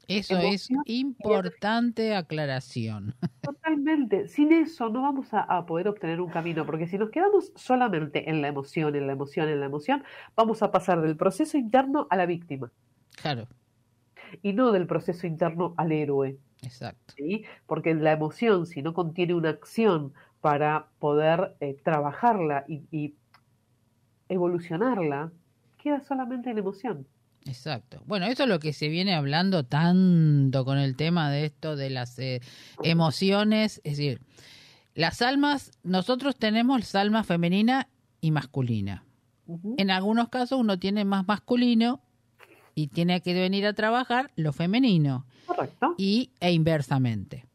[0.08, 3.14] Eso es importante aclaración.
[3.42, 4.28] Totalmente.
[4.28, 8.30] Sin eso no vamos a, a, poder obtener un camino, porque si nos quedamos solamente
[8.30, 10.04] en la emoción, en la emoción, en la emoción,
[10.36, 12.70] vamos a pasar del proceso interno a la víctima.
[13.20, 13.48] Claro
[14.42, 16.38] y no del proceso interno al héroe.
[16.62, 17.14] Exacto.
[17.16, 17.44] ¿sí?
[17.66, 23.14] Porque la emoción, si no contiene una acción para poder eh, trabajarla y, y,
[24.28, 25.32] evolucionarla,
[25.78, 27.06] queda solamente en emoción.
[27.46, 28.02] Exacto.
[28.06, 31.90] Bueno, eso es lo que se viene hablando tanto con el tema de esto de
[31.90, 32.40] las eh,
[32.82, 33.80] emociones.
[33.84, 34.20] Es decir,
[34.94, 37.88] las almas, nosotros tenemos alma femenina
[38.20, 39.04] y masculina.
[39.46, 39.74] Uh -huh.
[39.78, 42.00] En algunos casos uno tiene más masculino
[42.74, 45.26] y tiene que venir a trabajar lo femenino.
[45.46, 45.94] Correcto.
[45.96, 47.46] Y, e inversamente.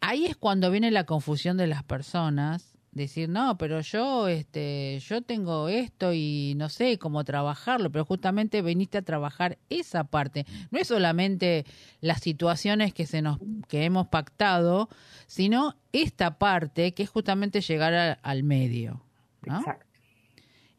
[0.00, 5.22] Ahí es cuando viene la confusión de las personas, decir, no, pero yo, este, yo
[5.22, 10.46] tengo esto y no sé cómo trabajarlo, pero justamente veniste a trabajar esa parte.
[10.70, 11.64] No es solamente
[12.00, 14.88] las situaciones que se nos, que hemos pactado,
[15.26, 19.02] sino esta parte que es justamente llegar a, al medio.
[19.46, 19.58] ¿no?
[19.58, 19.86] Exacto.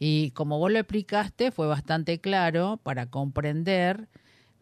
[0.04, 4.10] Y como vos lo explicaste, fue bastante claro para comprender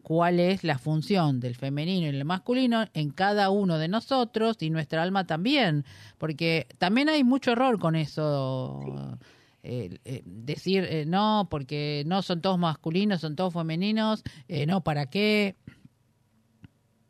[0.02, 4.70] cuál es la función del femenino y el masculino en cada uno de nosotros y
[4.70, 5.84] nuestra alma también,
[6.18, 9.18] porque también hay mucho error con eso.
[9.62, 14.24] Eh, eh, decir eh, no, porque no son todos masculinos, son todos femeninos,
[14.66, 15.56] no, ¿para qué?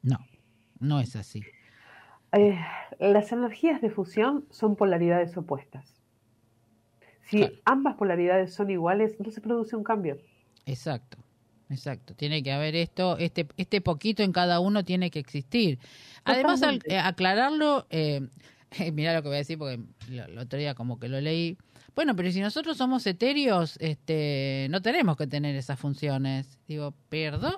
[0.02, 0.18] No,
[0.80, 1.42] no es así.
[2.98, 6.00] Las energías de fusión son polaridades opuestas.
[7.22, 7.54] Si claro.
[7.64, 10.18] ambas polaridades son iguales, no se produce un cambio.
[10.66, 11.18] Exacto,
[11.70, 12.14] exacto.
[12.14, 15.78] Tiene que haber esto, este, este poquito en cada uno tiene que existir.
[16.24, 18.28] Además, al, eh, aclararlo, eh,
[18.92, 19.80] mira lo que voy a decir porque
[20.10, 21.56] el otro día como que lo leí.
[21.94, 26.58] Bueno, pero si nosotros somos etéreos, este, no tenemos que tener esas funciones.
[26.68, 27.56] Digo, ¿perdón?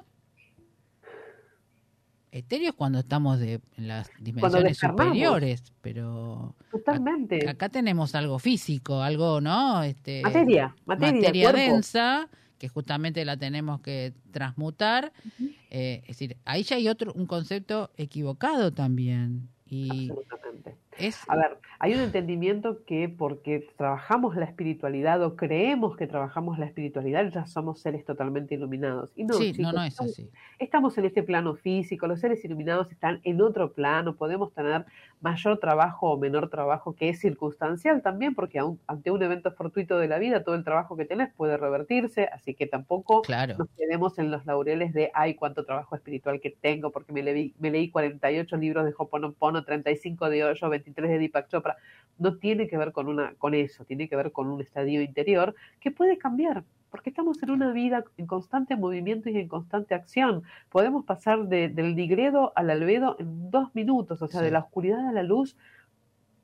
[2.30, 7.36] Etéreos cuando estamos de, en las dimensiones superiores, pero totalmente.
[7.36, 9.82] Acá, acá, tenemos algo físico, algo, ¿no?
[9.82, 12.30] Este, materia, materia, materia densa
[12.62, 15.12] que justamente la tenemos que transmutar.
[15.24, 15.56] Uh -huh.
[15.70, 19.48] eh, es decir, ahí ya hay otro un concepto equivocado también.
[19.66, 20.76] Y Absolutamente.
[20.98, 21.20] Es...
[21.28, 26.66] A ver, hay un entendimiento que porque trabajamos la espiritualidad o creemos que trabajamos la
[26.66, 29.12] espiritualidad, ya somos seres totalmente iluminados.
[29.16, 30.30] Y no, sí, chicos, no, no es así.
[30.58, 34.84] Estamos en este plano físico, los seres iluminados están en otro plano, podemos tener
[35.20, 39.98] mayor trabajo o menor trabajo que es circunstancial también, porque aun, ante un evento fortuito
[39.98, 43.56] de la vida, todo el trabajo que tenés puede revertirse, así que tampoco claro.
[43.56, 47.54] nos quedemos en los laureles de, ay, cuánto trabajo espiritual que tengo, porque me leí,
[47.58, 51.76] me leí 48 libros de Hoponopono, 35 de Osho, 23 de Deepak Chopra.
[52.18, 55.54] No tiene que ver con, una, con eso, tiene que ver con un estadio interior
[55.80, 60.42] que puede cambiar, porque estamos en una vida en constante movimiento y en constante acción.
[60.70, 64.46] Podemos pasar de, del digredo al albedo en dos minutos, o sea, sí.
[64.46, 65.56] de la oscuridad a la luz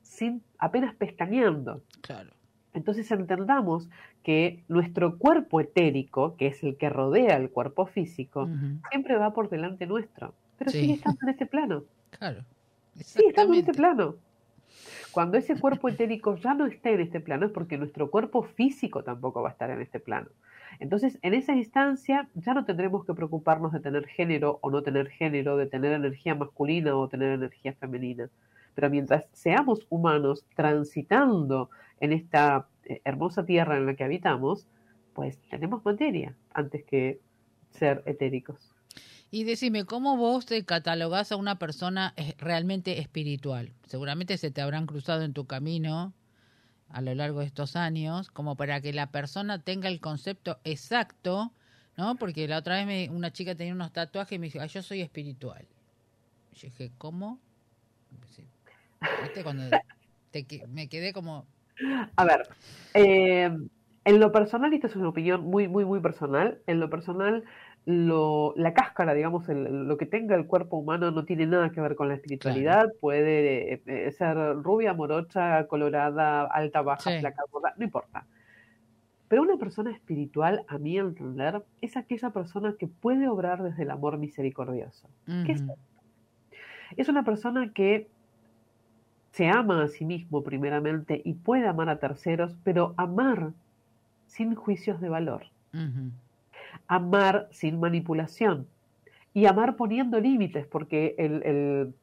[0.02, 1.82] sin apenas pestañeando.
[2.00, 2.30] Claro.
[2.74, 3.88] Entonces entendamos
[4.22, 8.80] que nuestro cuerpo etérico, que es el que rodea el cuerpo físico, uh -huh.
[8.90, 10.80] siempre va por delante nuestro, pero sí.
[10.80, 11.84] sigue estando en este plano.
[12.10, 12.42] Claro.
[12.94, 14.16] Sigue estando en este plano.
[15.12, 19.02] Cuando ese cuerpo etérico ya no esté en este plano es porque nuestro cuerpo físico
[19.02, 20.28] tampoco va a estar en este plano.
[20.80, 25.08] Entonces, en esa instancia ya no tendremos que preocuparnos de tener género o no tener
[25.08, 28.28] género, de tener energía masculina o tener energía femenina.
[28.74, 34.68] Pero mientras seamos humanos transitando en esta eh, hermosa tierra en la que habitamos,
[35.14, 37.18] pues tenemos materia antes que
[37.70, 38.77] ser etéricos.
[39.30, 43.72] Y decime, ¿cómo vos te catalogás a una persona eh, realmente espiritual?
[43.86, 46.14] Seguramente se te habrán cruzado en tu camino
[46.88, 51.52] a lo largo de estos años, como para que la persona tenga el concepto exacto,
[51.98, 52.16] ¿no?
[52.16, 54.82] Porque la otra vez me, una chica tenía unos tatuajes y me dijo, ah, yo
[54.82, 55.66] soy espiritual.
[56.54, 57.38] Yo dije, ¿cómo?
[59.22, 59.42] ¿Viste?
[59.42, 59.64] Cuando
[60.68, 61.46] me quedé como...
[62.16, 62.48] A ver,
[62.94, 63.50] eh,
[64.04, 67.44] en lo personal, esta es una opinión muy, muy, muy personal, en lo personal
[67.88, 71.80] lo, la cáscara, digamos, el, lo que tenga el cuerpo humano no tiene nada que
[71.80, 72.82] ver con la espiritualidad.
[72.82, 72.94] Claro.
[73.00, 77.18] Puede eh, ser rubia, morocha, colorada, alta, baja, sí.
[77.20, 78.26] flaca, gorda, no importa.
[79.28, 83.90] Pero una persona espiritual, a mi entender, es aquella persona que puede obrar desde el
[83.90, 85.08] amor misericordioso.
[85.46, 85.64] ¿Qué es.
[86.98, 88.06] Es una persona que
[89.32, 93.52] se ama a sí mismo primeramente y puede amar a terceros, pero amar
[94.26, 95.46] sin juicios de valor.
[96.88, 98.66] Amar sin manipulación
[99.34, 101.94] y amar poniendo límites, porque el, el-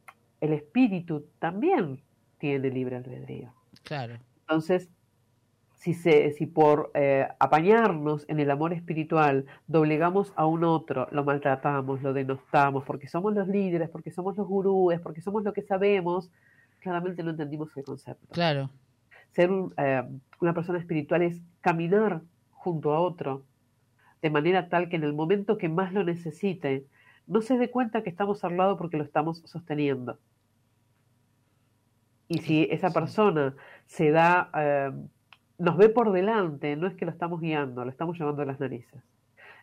[0.42, 2.02] el espíritu también
[2.38, 3.52] tiene libre albedrío.
[3.84, 4.16] Claro.
[4.42, 4.90] Entonces,
[5.74, 11.24] si, se, si por eh, apañarnos en el amor espiritual doblegamos a un otro, lo
[11.24, 15.62] maltratamos, lo denostamos, porque somos los líderes, porque somos los gurúes, porque somos lo que
[15.64, 16.30] sabemos,
[16.80, 18.28] claramente no entendimos el concepto.
[18.34, 18.70] Claro.
[19.32, 20.04] Ser un, eh,
[20.42, 22.22] una persona espiritual es caminar
[22.52, 23.44] junto a otro,
[24.22, 26.86] de manera tal que en el momento que más lo necesite,
[27.28, 30.20] no se dé cuenta que estamos al lado porque lo estamos sosteniendo.
[32.28, 34.92] Y si esa persona se da, eh,
[35.58, 38.60] nos ve por delante, no es que lo estamos guiando, lo estamos llevando a las
[38.60, 39.04] narices.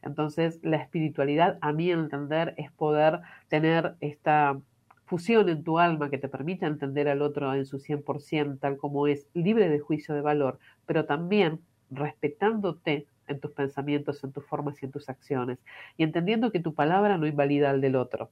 [0.02, 4.58] Entonces, la espiritualidad, a mi entender, es poder tener esta
[5.04, 9.06] fusión en tu alma que te permita entender al otro en su 100%, tal como
[9.06, 11.60] es, libre de juicio de valor, pero también
[11.90, 15.58] respetándote en tus pensamientos, en tus formas y en tus acciones,
[15.96, 18.30] y entendiendo que tu palabra no invalida al del otro,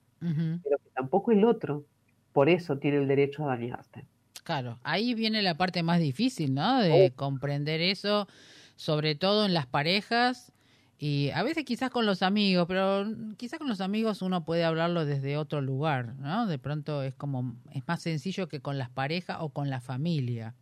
[0.62, 1.84] pero que tampoco el otro,
[2.32, 4.06] por eso, tiene el derecho a dañarte.
[4.44, 6.80] Claro, ahí viene la parte más difícil, ¿no?
[6.80, 8.26] De comprender eso,
[8.76, 10.52] sobre todo en las parejas
[10.98, 15.06] y a veces quizás con los amigos, pero quizás con los amigos uno puede hablarlo
[15.06, 16.46] desde otro lugar, ¿no?
[16.46, 20.54] De pronto es como, es más sencillo que con las parejas o con la familia.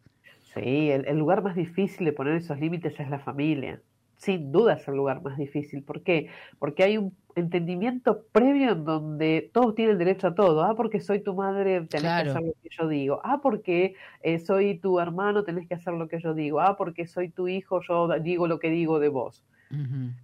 [0.55, 3.83] Sí, el, el lugar más difícil de poner esos límites es la familia.
[4.19, 5.83] Sin duda es el lugar más difícil.
[5.83, 6.29] ¿Por qué?
[6.59, 10.65] Porque hay un entendimiento previo en donde todos tienen derecho a todo.
[10.65, 12.25] Ah, porque soy tu madre, tenés Claro.
[12.25, 13.21] que hacer lo que yo digo.
[13.25, 16.61] Ah, porque eh, soy tu hermano, tenés que hacer lo que yo digo.
[16.61, 19.45] Ah, porque soy tu hijo, yo digo lo que digo de vos.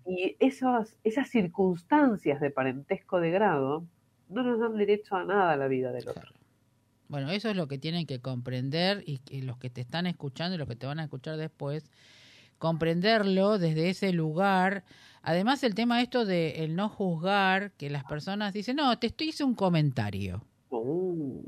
[0.06, 3.84] Y esas, esas circunstancias de parentesco de grado
[4.28, 6.22] no nos dan derecho a nada a la vida del otro.
[6.22, 6.44] Claro.
[7.08, 10.54] Bueno, eso es lo que tienen que comprender y, que los que te están escuchando
[10.54, 11.90] y los que te van a escuchar después,
[12.58, 14.84] comprenderlo desde ese lugar.
[15.22, 19.28] Además, el tema esto de el no juzgar, que las personas dicen, no, te estoy
[19.28, 20.42] hice un comentario.
[20.70, 21.42] Uh.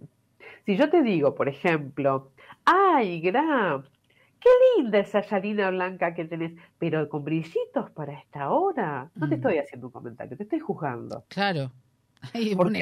[0.64, 2.32] Si yo te digo, por ejemplo,
[2.64, 3.82] ay, Gra,
[4.40, 9.34] qué linda esa yarina blanca que tenés, pero con brillitos para esta hora, no te
[9.36, 9.38] Mm.
[9.38, 11.24] estoy haciendo un comentario, te estoy juzgando.
[11.28, 11.72] Claro.
[12.56, 12.80] Porque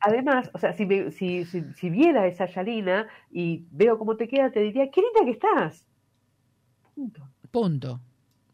[0.00, 4.28] además, o sea, si, me- si, si, si viera esa yarina y veo cómo te
[4.28, 5.86] queda, te diría, qué linda que estás.
[6.94, 7.28] Punto.
[7.50, 8.00] Punto.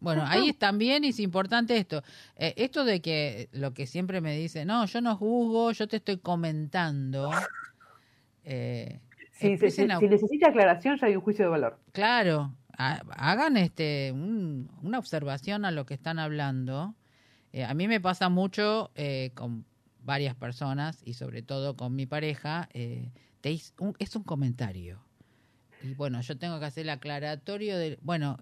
[0.00, 2.02] Bueno, ahí es también es importante esto.
[2.36, 5.96] Eh, esto de que lo que siempre me dice, no, yo no juzgo, yo te
[5.98, 7.30] estoy comentando.
[8.44, 9.00] Eh,
[9.32, 11.78] Si, si- empiecen si- a- si necesita aclaración, ya hay un juicio de valor.
[11.92, 16.94] Claro, ha- hagan este un- una observación a lo que están hablando.
[17.52, 19.64] Eh, a mí me pasa mucho eh, con
[20.02, 22.68] varias personas y sobre todo con mi pareja.
[22.72, 23.10] eh,
[23.42, 25.02] te un- es un comentario.
[25.82, 27.98] Y bueno, yo tengo que hacer el aclaratorio de...
[28.02, 28.38] Bueno,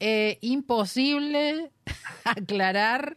[0.00, 1.70] eh, imposible
[2.24, 3.16] aclarar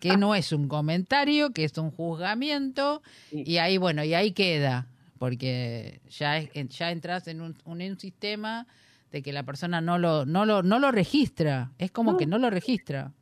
[0.00, 3.02] que no es un comentario, que es un juzgamiento.
[3.30, 4.86] Y ahí, bueno, y ahí queda,
[5.18, 8.66] porque ya, es- ya entras en un, un- en un sistema
[9.12, 11.70] de que la persona no lo, no lo, no lo registra.
[11.78, 12.16] Es como No.
[12.18, 13.12] que no lo registra.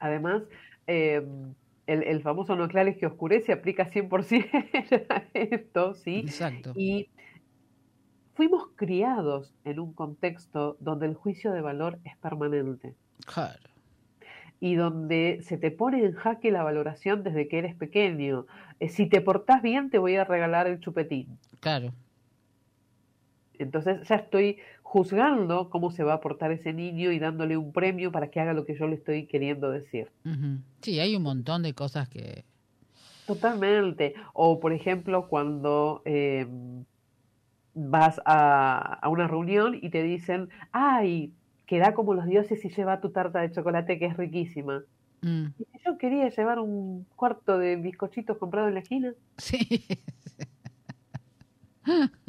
[0.00, 0.42] Además,
[0.86, 1.22] eh,
[1.86, 6.16] el, el famoso no clares que oscurece aplica 100% a esto, ¿sí?
[6.20, 6.72] Exacto.
[6.76, 7.08] Y
[8.36, 12.94] fuimos criados en un contexto donde el juicio de valor es permanente
[13.24, 13.58] Claro.
[14.60, 18.46] y donde se te pone en jaque la valoración desde que eres pequeño.
[18.78, 21.38] Eh, si te portás bien, te voy a regalar el chupetín.
[21.60, 21.92] Claro.
[23.58, 28.12] Entonces ya estoy juzgando cómo se va a portar ese niño y dándole un premio
[28.12, 30.10] para que haga lo que yo le estoy queriendo decir.
[30.82, 32.44] Sí, hay un montón de cosas que...
[33.26, 34.14] Totalmente.
[34.34, 36.46] O, por ejemplo, cuando eh,
[37.76, 41.34] vas a, a una reunión y te dicen, ay,
[41.66, 44.84] queda como los dioses y lleva tu tarta de chocolate que es riquísima.
[45.22, 49.14] Mm, Y yo quería llevar un cuarto de bizcochitos comprado en la esquina.
[49.38, 49.86] sí.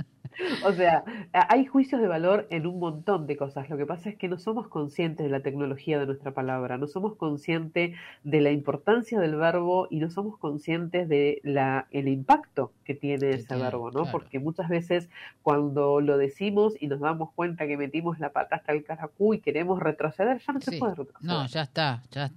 [0.65, 3.69] O sea, hay juicios de valor en un montón de cosas.
[3.69, 6.88] Lo que pasa es que no somos conscientes de la tecnología de nuestra palabra, no
[6.88, 12.71] somos conscientes de la importancia del verbo y no somos conscientes de la, el impacto
[12.83, 14.04] que tiene ese verbo, ¿no?
[14.04, 14.12] claro.
[14.12, 15.10] Porque muchas veces
[15.42, 19.40] cuando lo decimos y nos damos cuenta que metimos la pata hasta el caracú y
[19.40, 21.31] queremos retroceder, ya no se puede retroceder.
[21.31, 22.31] No, ya está, ya,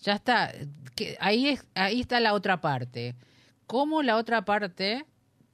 [0.00, 0.52] ya está.
[0.94, 3.14] Que ahí, es, ahí está la otra parte.
[3.66, 5.04] ¿Cómo la otra parte,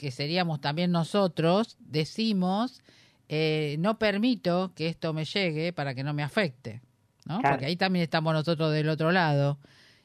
[0.00, 2.80] que seríamos también nosotros, decimos,
[3.28, 6.80] eh, no permito que esto me llegue para que no me afecte,
[7.26, 7.38] ¿no?
[7.40, 7.54] Claro.
[7.56, 9.58] Porque ahí también estamos nosotros del otro lado.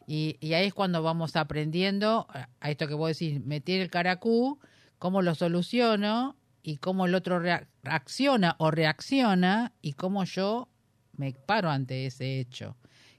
[0.05, 4.59] Y, y ahí es cuando vamos aprendiendo a- esto que vos decís, meter el caracú,
[4.99, 10.67] cómo lo soluciono y cómo el otro rea- reacciona o reacciona y cómo yo
[11.15, 12.75] me paro ante ese hecho.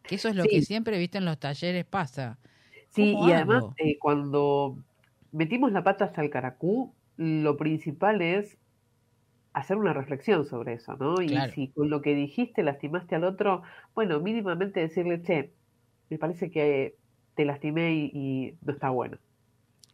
[0.07, 0.51] Que eso es lo Sí.
[0.51, 2.39] que siempre, viste, en los talleres pasa.
[2.91, 4.77] Sí, ¿Cómo y además eh, cuando
[5.37, 8.59] metimos la pata hasta el caracú, lo principal es
[9.53, 11.23] hacer una reflexión sobre eso, ¿no?
[11.23, 13.63] Y si con lo que dijiste lastimaste al otro,
[13.95, 15.53] bueno, mínimamente decirle, che,
[16.11, 16.97] me parece que
[17.35, 19.19] te lastimé y, y no está bueno.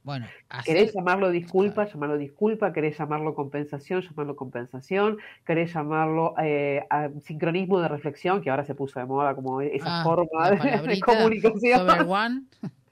[0.04, 0.26] Bueno,
[0.64, 1.86] ¿Querés hacer, llamarlo disculpa?
[1.86, 2.72] Llamarlo disculpa.
[2.72, 4.00] ¿Querés llamarlo compensación?
[4.02, 5.18] Llamarlo compensación.
[5.46, 8.42] ¿Querés llamarlo eh, a- sincronismo de reflexión?
[8.42, 10.56] Que ahora se puso de moda como esa Ah, forma de,
[10.88, 11.86] de comunicación.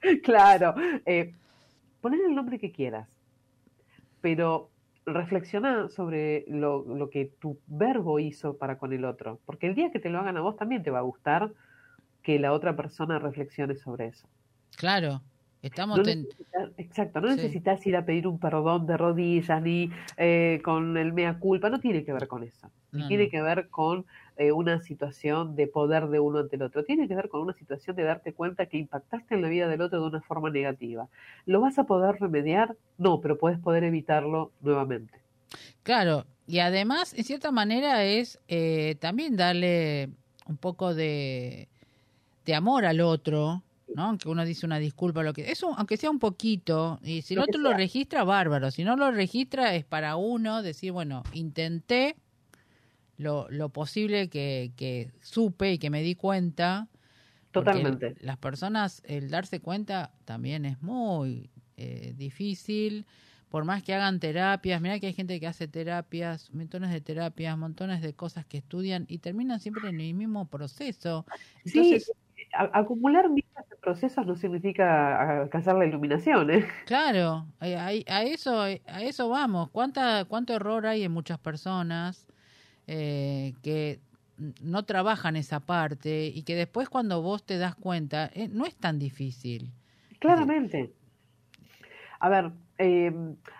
[0.23, 0.73] Claro.
[1.05, 1.33] Eh,
[2.01, 3.07] poner el nombre que quieras,
[4.21, 4.69] pero
[5.05, 9.91] reflexiona sobre lo, lo que tu verbo hizo para con el otro, porque el día
[9.91, 11.51] que te lo hagan a vos también te va a gustar
[12.21, 14.27] que la otra persona reflexione sobre eso.
[14.77, 15.21] claro,
[15.63, 17.35] estamos No necesitas- exacto, no Sí.
[17.37, 21.79] necesitas ir a pedir un perdón de rodillas ni eh, con el mea culpa, no
[21.79, 23.29] tiene que ver con eso, No, tiene no.
[23.31, 24.05] que ver con
[24.37, 27.53] eh, una situación de poder de uno ante el otro, tiene que ver con una
[27.53, 31.07] situación de darte cuenta que impactaste en la vida del otro de una forma negativa.
[31.45, 32.75] ¿Lo vas a poder remediar?
[32.97, 35.13] No, pero puedes poder evitarlo nuevamente.
[35.83, 40.09] Claro, y además, en cierta manera, es eh, también darle
[40.47, 41.67] un poco de,
[42.45, 43.63] de amor al otro,
[43.95, 44.03] ¿no?
[44.03, 47.41] Aunque uno dice una disculpa, lo que eso, aunque sea un poquito, y si el
[47.41, 48.71] otro lo registra, bárbaro.
[48.71, 52.15] Si no lo registra, es para uno decir, bueno, intenté
[53.21, 56.87] lo, lo posible que, que supe y que me di cuenta.
[57.51, 58.15] Totalmente.
[58.21, 63.05] Las personas, el darse cuenta también es muy eh, difícil.
[63.49, 67.57] Por más que hagan terapias, mira que hay gente que hace terapias, montones de terapias,
[67.57, 71.25] montones de cosas que estudian y terminan siempre en el mismo proceso.
[71.65, 72.11] Entonces, sí,
[72.53, 76.65] a- acumular miles de procesos no significa alcanzar la iluminación, ¿eh?
[76.83, 79.69] Claro, eh, ahí- a, eso, a eso vamos.
[79.71, 82.27] ¿Cuánta, ¿Cuánto error hay en muchas personas
[82.87, 83.99] eh, que
[84.61, 88.75] no trabajan esa parte y que después cuando vos te das cuenta, eh, no es
[88.75, 89.71] tan difícil.
[90.19, 90.93] Claramente.
[92.19, 93.13] A ver, eh,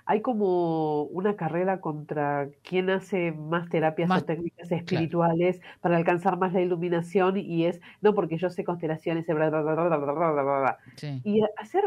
[0.06, 6.38] hay como una carrera contra quién hace más terapias más, o técnicas espirituales para alcanzar
[6.38, 11.22] más la iluminación y es, no, porque yo sé constelaciones, bla, bla, bla, sí.
[11.24, 11.84] y hacer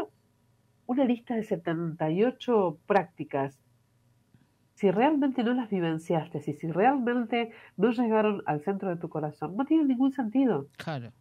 [0.85, 3.59] una lista de 78 prácticas
[4.75, 9.55] si realmente no las vivenciaste, si, si realmente no llegaron al centro de tu corazón,
[9.57, 10.67] no tiene ningún sentido.
[10.77, 11.11] claro.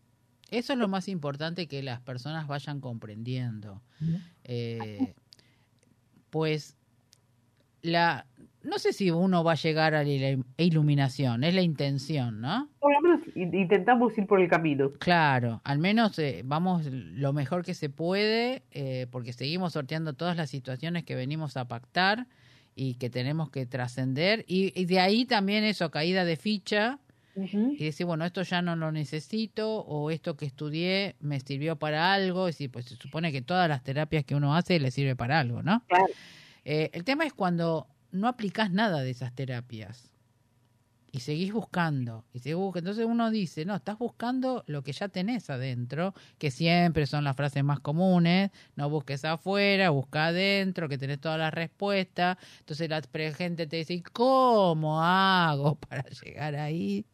[0.51, 3.83] Eso es lo más importante que las personas vayan comprendiendo.
[4.45, 5.15] Eh,
[6.31, 6.77] pues
[7.83, 8.27] la
[8.63, 12.71] no sé si uno va a llegar a la il- iluminación, es la intención, ¿no?
[12.81, 14.91] Por lo menos in- intentamos ir por el camino.
[14.99, 20.37] Claro, al menos eh, vamos lo mejor que se puede, eh, porque seguimos sorteando todas
[20.39, 22.27] las situaciones que venimos a pactar
[22.75, 24.45] y que tenemos que trascender.
[24.49, 26.99] Y, y de ahí también eso, caída de ficha,
[27.37, 32.13] y decir, bueno, esto ya no lo necesito, o esto que estudié me sirvió para
[32.13, 32.47] algo.
[32.47, 35.41] Es decir, pues se supone que todas las terapias que uno hace le sirve para
[35.41, 35.83] algo, ¿no?
[35.89, 36.07] Claro.
[36.65, 40.14] Eh, el tema es cuando no aplicás nada de esas terapias
[41.15, 42.91] y seguís buscando y seguís buscando.
[42.91, 47.37] Entonces uno dice, no, estás buscando lo que ya tenés adentro, que siempre son las
[47.37, 52.37] frases más comunes, no busques afuera, busca adentro, que tenés todas las respuestas.
[52.59, 53.01] Entonces la
[53.33, 57.07] gente te dice, "¿Y ¿cómo hago para llegar ahí?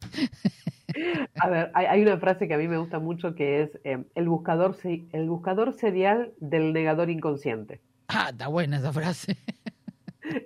[1.39, 4.05] A ver, hay, hay una frase que a mí me gusta mucho que es eh,
[4.15, 7.83] el buscador se- el buscador serial del negador inconsciente.
[8.09, 9.37] Ah, está buena esa frase.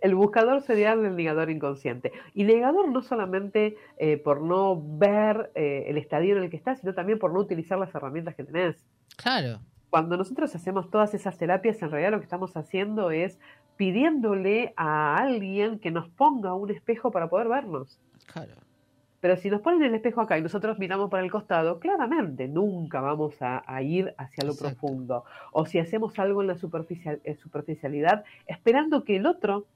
[0.01, 2.13] El buscador serial del negador inconsciente.
[2.35, 6.81] Y negador no solamente eh, por no ver eh, el estadio en el que estás,
[6.81, 8.85] sino también por no utilizar las herramientas que tenés.
[9.17, 9.61] claro,
[9.91, 13.39] Cuando nosotros hacemos todas esas terapias, en realidad lo que estamos haciendo es
[13.77, 17.99] pidiéndole a alguien que nos ponga un espejo para poder vernos.
[18.27, 18.64] claro.
[19.25, 23.01] Pero si nos ponen el espejo acá y nosotros miramos para el costado, claramente nunca
[23.01, 24.77] vamos a, a ir hacia lo Exacto.
[24.77, 25.25] profundo.
[25.51, 29.67] O si hacemos algo en la superficial, en superficialidad, esperando que el otro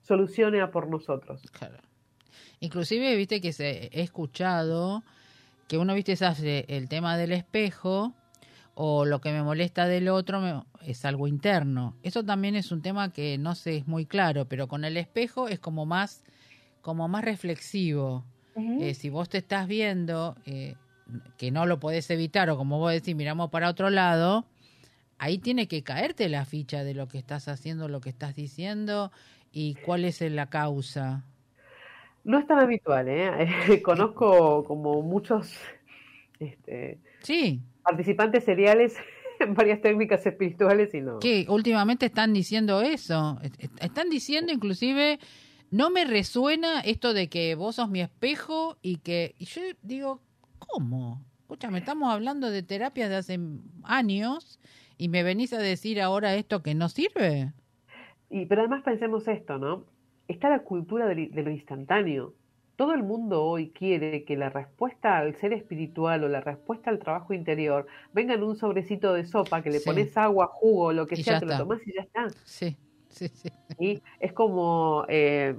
[0.00, 1.40] solucione a por nosotros.
[1.52, 1.76] Claro.
[2.58, 5.04] Inclusive, viste que se, he escuchado
[5.68, 8.12] que uno, viste, se hace el tema del espejo
[8.74, 11.94] o lo que me molesta del otro me- es algo interno.
[12.02, 15.46] Eso también es un tema que no sé, es muy claro, pero con el espejo
[15.46, 16.24] es como más,
[16.82, 18.24] como más reflexivo.
[18.56, 20.74] Eh, si vos te estás viendo eh,
[21.36, 24.44] que no lo podés evitar o como vos decís, miramos para otro lado,
[25.18, 29.12] ahí tiene que caerte la ficha de lo que estás haciendo, lo que estás diciendo
[29.52, 31.24] y cuál es la causa.
[32.24, 33.30] No es tan habitual, ¿eh?
[33.82, 35.56] Conozco como muchos
[36.38, 37.60] este, sí.
[37.82, 38.96] participantes seriales
[39.40, 41.18] en varias técnicas espirituales y no.
[41.18, 43.38] Que últimamente están diciendo eso.
[43.80, 45.18] Están diciendo inclusive,
[45.70, 49.34] no me resuena esto de que vos sos mi espejo y que...
[49.38, 50.20] Y yo digo,
[50.58, 51.22] ¿cómo?
[51.40, 53.40] Escúchame, estamos hablando de terapias de hace
[53.84, 54.60] años
[54.96, 57.52] y me venís a decir ahora esto que no sirve.
[58.28, 59.84] Y, pero además pensemos esto, ¿no?
[60.28, 62.34] Está la cultura de, lo instantáneo.
[62.76, 66.98] Todo el mundo hoy quiere que la respuesta al ser espiritual o la respuesta al
[66.98, 71.16] trabajo interior venga en un sobrecito de sopa, que le pones agua, jugo, lo que
[71.16, 72.28] sea, te lo tomás y ya está.
[72.44, 72.76] Sí,
[73.28, 73.50] sí, sí.
[73.78, 75.04] Y es como...
[75.08, 75.54] Eh,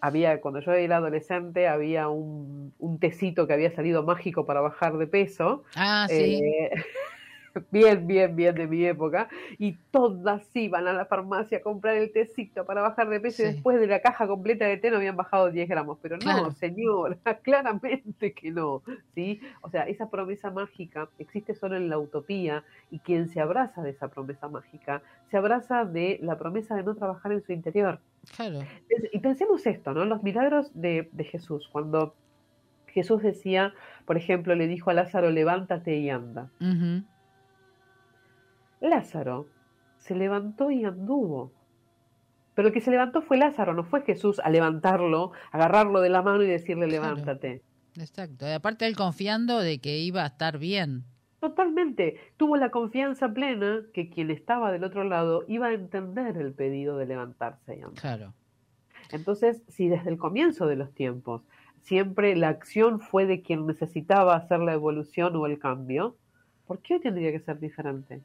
[0.00, 4.98] había, cuando yo era adolescente, había un, un, tecito que había salido mágico para bajar
[4.98, 5.64] de peso.
[5.74, 6.42] Ah, sí.
[6.44, 6.70] Eh,
[7.70, 9.28] bien, bien, bien de mi época,
[9.58, 13.46] y todas iban a la farmacia a comprar el tecito para bajar de peso y
[13.46, 15.98] después de la caja completa de té no habían bajado 10 gramos.
[16.02, 18.82] Pero no, señora, claramente que no.
[19.14, 19.40] ¿sí?
[19.62, 23.90] O sea, esa promesa mágica existe solo en la utopía y quien se abraza de
[23.90, 28.00] esa promesa mágica se abraza de la promesa de no trabajar en su interior.
[28.36, 28.60] Claro.
[29.12, 30.04] Y pensemos esto, ¿no?
[30.04, 32.14] Los milagros de, de Jesús, cuando
[32.94, 33.74] Jesús decía,
[34.06, 36.48] por ejemplo, le dijo a Lázaro, levántate y anda.
[38.84, 39.46] Lázaro
[39.98, 41.52] se levantó y anduvo.
[42.54, 46.22] Pero el que se levantó fue Lázaro, no fue Jesús a levantarlo, agarrarlo de la
[46.22, 47.62] mano y decirle levántate.
[47.96, 48.46] Exacto.
[48.46, 51.04] Y aparte él confiando de que iba a estar bien.
[51.40, 52.18] Totalmente.
[52.36, 56.96] Tuvo la confianza plena que quien estaba del otro lado iba a entender el pedido
[56.96, 58.00] de levantarse y andar.
[58.00, 58.34] Claro.
[59.10, 61.42] Entonces, si desde el comienzo de los tiempos
[61.82, 66.16] siempre la acción fue de quien necesitaba hacer la evolución o el cambio,
[66.66, 68.22] ¿Por qué hoy tendría que ser diferente?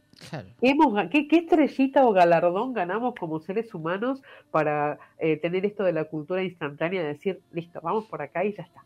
[0.61, 6.41] ¿Qué, estrellita o galardón ganamos como seres humanos para eh, tener esto de la cultura
[6.41, 8.83] instantánea, de decir, listo, vamos por acá y ya está?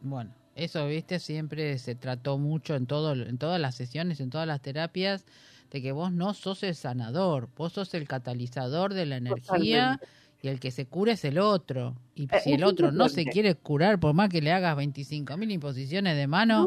[0.00, 4.46] Bueno, eso, viste, siempre se trató mucho en, todo, en todas las sesiones, en todas
[4.46, 5.24] las terapias,
[5.70, 10.00] de que vos no sos el sanador, vos sos el catalizador de la energía
[10.42, 11.94] y el que se cura es el otro.
[12.14, 15.52] Y eh, si el otro no se quiere curar, por más que le hagas 25.000
[15.52, 16.66] imposiciones de mano,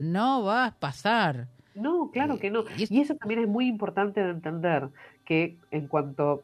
[0.00, 1.48] no va a pasar.
[1.76, 2.64] No, claro que no.
[2.76, 4.88] Y eso también es muy importante de entender,
[5.24, 6.42] que en cuanto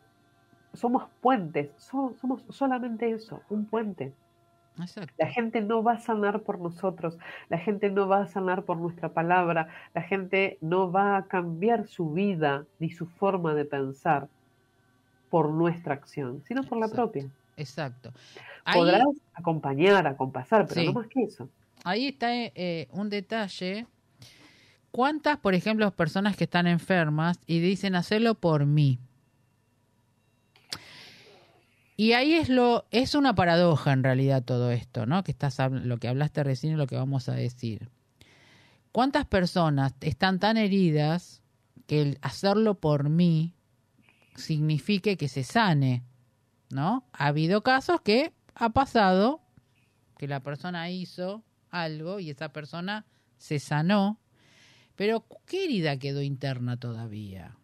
[0.74, 4.12] somos puentes, somos solamente eso, un puente.
[5.18, 7.18] La gente no va a sanar por nosotros,
[7.50, 11.86] la gente no va a sanar por nuestra palabra, la gente no va a cambiar
[11.86, 14.28] su vida ni su forma de pensar
[15.28, 17.28] por nuestra acción, sino por la propia.
[17.56, 18.12] Exacto.
[18.72, 19.04] Podrás
[19.34, 21.48] acompañar, acompasar, pero no más que eso.
[21.84, 23.86] Ahí está eh, un detalle
[24.92, 29.00] ¿Cuántas, por ejemplo, personas que están enfermas y dicen hacerlo por mí?
[31.96, 35.24] Y ahí es lo es una paradoja en realidad todo esto, ¿no?
[35.24, 37.90] Que estás lo que hablaste recién y lo que vamos a decir.
[38.92, 41.42] ¿Cuántas personas están tan heridas
[41.86, 43.54] que el hacerlo por mí
[44.36, 46.02] signifique que se sane,
[46.68, 47.06] ¿no?
[47.12, 49.40] Ha habido casos que ha pasado
[50.18, 53.06] que la persona hizo algo y esa persona
[53.38, 54.18] se sanó
[54.96, 57.56] pero, ¿qué herida quedó interna todavía?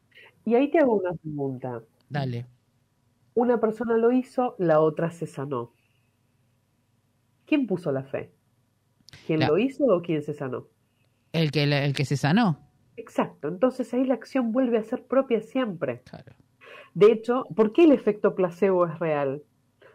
[0.44, 1.82] Y ahí te hago una pregunta.
[2.08, 2.46] Dale.
[3.34, 5.72] Una persona lo hizo, la otra se sanó.
[7.44, 8.32] ¿Quién puso la fe?
[9.26, 10.68] ¿Quién lo hizo o quién se sanó?
[11.32, 12.68] El que, el que se sanó.
[12.96, 13.48] Exacto.
[13.48, 16.02] Entonces ahí la acción vuelve a ser propia siempre.
[16.02, 16.34] Claro.
[16.94, 19.42] De hecho, ¿por qué el efecto placebo es real?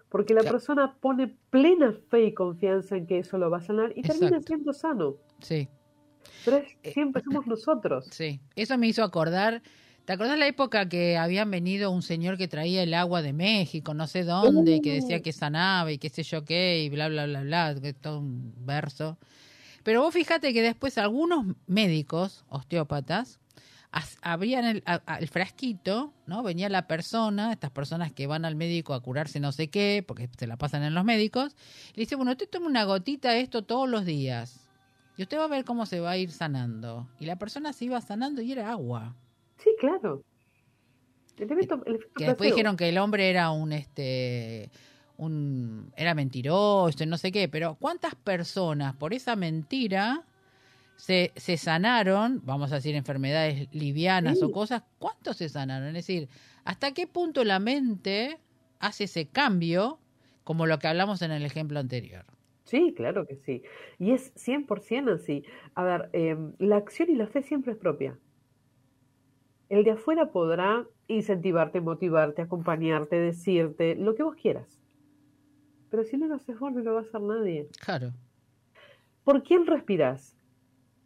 [0.09, 3.91] Porque la persona pone plena fe y confianza en que eso lo va a sanar
[3.95, 5.17] y termina siendo sano.
[5.41, 5.67] Sí.
[6.45, 8.05] Pero eh, siempre somos nosotros.
[8.11, 9.61] Sí, eso me hizo acordar.
[10.05, 13.93] ¿Te acordás la época que habían venido un señor que traía el agua de México,
[13.93, 17.07] no sé dónde, y que decía que sanaba y qué sé yo qué, y bla,
[17.07, 19.17] bla, bla, bla, que todo un verso?
[19.83, 23.39] Pero vos fíjate que después algunos médicos, osteópatas,
[24.21, 24.83] abrían el,
[25.19, 26.43] el, frasquito, ¿no?
[26.43, 30.29] Venía la persona, estas personas que van al médico a curarse no sé qué, porque
[30.37, 31.55] se la pasan en los médicos,
[31.93, 34.62] y le dice, bueno, te tomo una gotita de esto todos los días.
[35.17, 37.07] Y usted va a ver cómo se va a ir sanando.
[37.19, 39.15] Y la persona se iba sanando y era agua.
[39.57, 40.23] Sí, claro.
[41.35, 44.69] que después dijeron que el hombre era un este
[45.17, 50.23] un era mentiroso, no sé qué, pero ¿cuántas personas por esa mentira
[50.95, 55.89] se, se sanaron, vamos a decir enfermedades livianas o cosas, cuántos se sanaron?
[55.89, 56.29] Es decir,
[56.65, 58.39] ¿hasta qué punto la mente
[58.79, 59.99] hace ese cambio
[60.43, 62.25] como lo que hablamos en el ejemplo anterior?
[62.65, 63.63] Sí, claro que sí.
[63.99, 65.43] Y es 100% así.
[65.75, 68.19] A ver, em, la acción y la fe siempre es propia.
[69.67, 74.79] El de afuera podrá incentivarte, motivarte, acompañarte, decirte lo que vos quieras.
[75.89, 77.71] Pero si no lo haces vos, no lo va a hacer nadie.
[77.79, 78.13] Claro.
[79.25, 80.37] ¿Por quién respiras?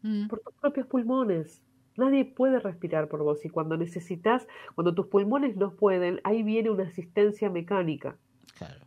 [0.04, 1.64] Mm, Por tus propios pulmones.
[1.98, 6.70] Nadie puede respirar por vos y cuando necesitas, cuando tus pulmones no pueden, ahí viene
[6.70, 8.20] una asistencia mecánica.
[8.58, 8.87] Claro.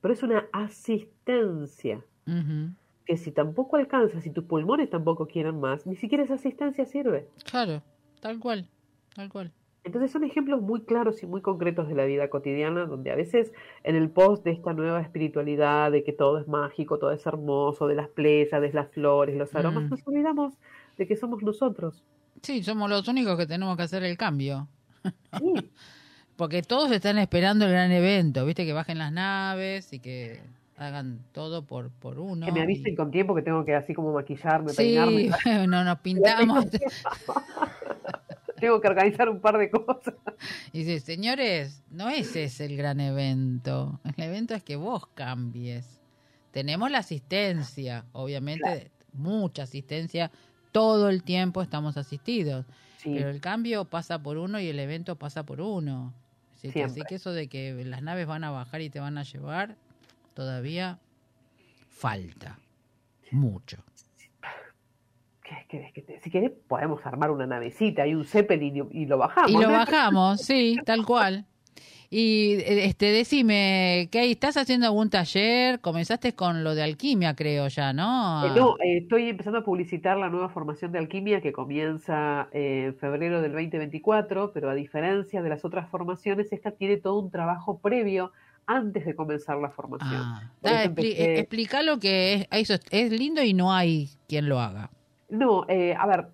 [0.00, 2.02] Pero es una asistencia
[3.06, 7.28] que si tampoco alcanza, si tus pulmones tampoco quieren más, ni siquiera esa asistencia sirve.
[7.50, 7.82] Claro,
[8.20, 8.68] tal cual,
[9.14, 9.52] tal cual.
[9.82, 13.52] Entonces son ejemplos muy claros y muy concretos de la vida cotidiana, donde a veces
[13.82, 17.88] en el post de esta nueva espiritualidad, de que todo es mágico, todo es hermoso,
[17.88, 19.88] de las playas, de las flores, los aromas, Mm.
[19.90, 20.54] nos olvidamos
[20.98, 22.04] de que somos nosotros.
[22.42, 24.68] Sí, somos los únicos que tenemos que hacer el cambio.
[25.02, 25.10] Sí,
[26.40, 30.40] Porque todos están esperando el gran evento, viste, que bajen las naves y que
[30.78, 32.46] hagan todo por, por uno.
[32.46, 35.28] que me avisen y- con tiempo que tengo que así como maquillarme, Sí, peinarme.
[35.68, 36.64] no nos pintamos.
[38.58, 40.14] tengo que organizar un par de cosas.
[40.72, 44.00] Y dice, señores, no ese es el gran evento.
[44.16, 46.00] El evento es que vos cambies.
[46.52, 50.30] Tenemos la asistencia, obviamente, mucha asistencia.
[50.72, 52.64] Todo el tiempo estamos asistidos.
[52.96, 56.14] Sí, Pero el cambio pasa por uno y el evento pasa por uno.
[56.60, 59.16] Así que, así que eso de que las naves van a bajar y te van
[59.16, 59.76] a llevar,
[60.34, 60.98] todavía
[61.88, 62.58] falta.
[63.30, 63.78] Mucho.
[65.42, 69.06] ¿Qué querés que te- Si querés podemos armar una navecita y un Zeppelin y, y
[69.06, 69.50] lo bajamos.
[69.50, 69.72] Y lo ¿no?
[69.72, 71.46] bajamos, sí, tal cual.
[72.12, 75.80] Y eh, este, decime, ¿qué estás haciendo algún taller?
[75.80, 78.44] Comenzaste con lo de alquimia, creo ya, ¿no?
[78.44, 82.86] Eh, no, eh, estoy empezando a publicitar la nueva formación de alquimia que comienza eh,
[82.86, 87.30] en febrero del 2024, pero a diferencia de las otras formaciones, esta tiene todo un
[87.30, 88.32] trabajo previo
[88.66, 90.10] antes de comenzar la formación.
[90.10, 94.10] Ah, da, expli- eh, explica lo que es, eso es, es lindo y no hay
[94.28, 94.90] quien lo haga.
[95.28, 96.26] No, eh, a ver,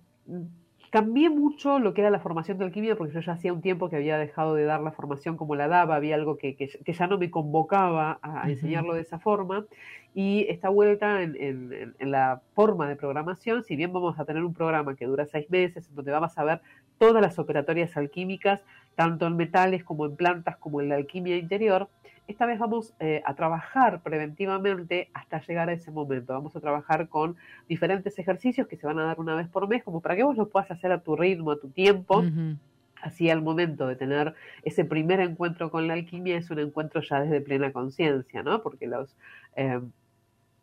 [0.91, 3.89] cambié mucho lo que era la formación de alquimia porque yo ya hacía un tiempo
[3.89, 6.93] que había dejado de dar la formación como la daba, había algo que, que- que
[6.93, 9.65] ya no me convocaba a, enseñarlo de esa forma.
[10.13, 14.25] Y esta vuelta en, en- en- en la forma de programación, si bien vamos a
[14.25, 16.61] tener un programa que dura seis meses, en donde vamos a ver
[16.97, 18.61] todas las operatorias alquímicas,
[18.95, 21.89] tanto en metales como en plantas como en la alquimia interior,
[22.27, 26.33] esta vez vamos eh, a trabajar preventivamente hasta llegar a ese momento.
[26.33, 27.37] Vamos a trabajar con
[27.69, 30.35] diferentes ejercicios que se van a dar una vez por mes, como para que vos
[30.35, 32.23] lo puedas hacer a tu ritmo, a tu tiempo.
[33.01, 34.33] Así al momento de tener
[34.63, 38.61] ese primer encuentro con la alquimia es un encuentro ya desde plena conciencia, ¿no?
[38.61, 39.15] Porque los,
[39.55, 39.79] eh,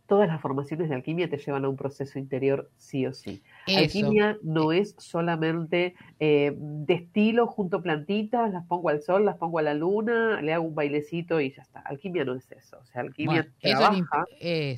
[0.07, 3.42] todas las formaciones de alquimia te llevan a un proceso interior sí o sí.
[3.66, 3.78] Eso.
[3.78, 9.62] Alquimia no es solamente eh, destilo junto plantitas, las pongo al sol, las pongo a
[9.62, 11.80] la luna, le hago un bailecito y ya está.
[11.80, 12.78] Alquimia no es eso.
[12.78, 14.26] O sea, alquimia Bueno, trabaja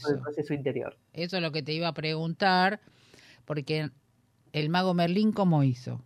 [0.02, 0.96] con el proceso interior.
[1.12, 2.80] Eso es lo que te iba a preguntar,
[3.44, 3.90] porque
[4.52, 6.00] el mago Merlín, ¿cómo hizo?